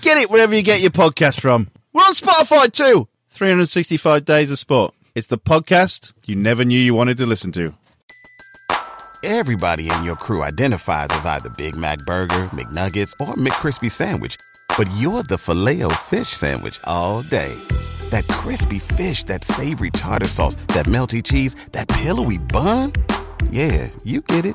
Get 0.00 0.18
it 0.18 0.30
wherever 0.30 0.54
you 0.54 0.62
get 0.62 0.80
your 0.80 0.90
podcast 0.90 1.40
from. 1.40 1.68
We're 1.92 2.02
on 2.02 2.14
Spotify 2.14 2.70
too. 2.70 3.08
365 3.30 4.24
Days 4.24 4.50
of 4.50 4.58
Sport. 4.58 4.94
It's 5.14 5.26
the 5.26 5.38
podcast 5.38 6.12
you 6.26 6.36
never 6.36 6.64
knew 6.64 6.78
you 6.78 6.94
wanted 6.94 7.16
to 7.18 7.26
listen 7.26 7.52
to. 7.52 7.74
Everybody 9.24 9.90
in 9.90 10.04
your 10.04 10.14
crew 10.14 10.42
identifies 10.42 11.08
as 11.10 11.26
either 11.26 11.50
Big 11.50 11.74
Mac 11.74 11.98
Burger, 12.00 12.44
McNuggets, 12.52 13.12
or 13.20 13.34
McCrispy 13.34 13.90
Sandwich. 13.90 14.36
But 14.76 14.88
you're 14.98 15.22
the 15.22 15.38
filet 15.38 15.82
fish 16.04 16.28
Sandwich 16.28 16.78
all 16.84 17.22
day. 17.22 17.54
That 18.10 18.26
crispy 18.28 18.78
fish, 18.78 19.24
that 19.24 19.42
savory 19.42 19.90
tartar 19.90 20.28
sauce, 20.28 20.54
that 20.68 20.86
melty 20.86 21.24
cheese, 21.24 21.56
that 21.72 21.88
pillowy 21.88 22.38
bun. 22.38 22.92
Yeah, 23.50 23.88
you 24.04 24.20
get 24.20 24.46
it. 24.46 24.54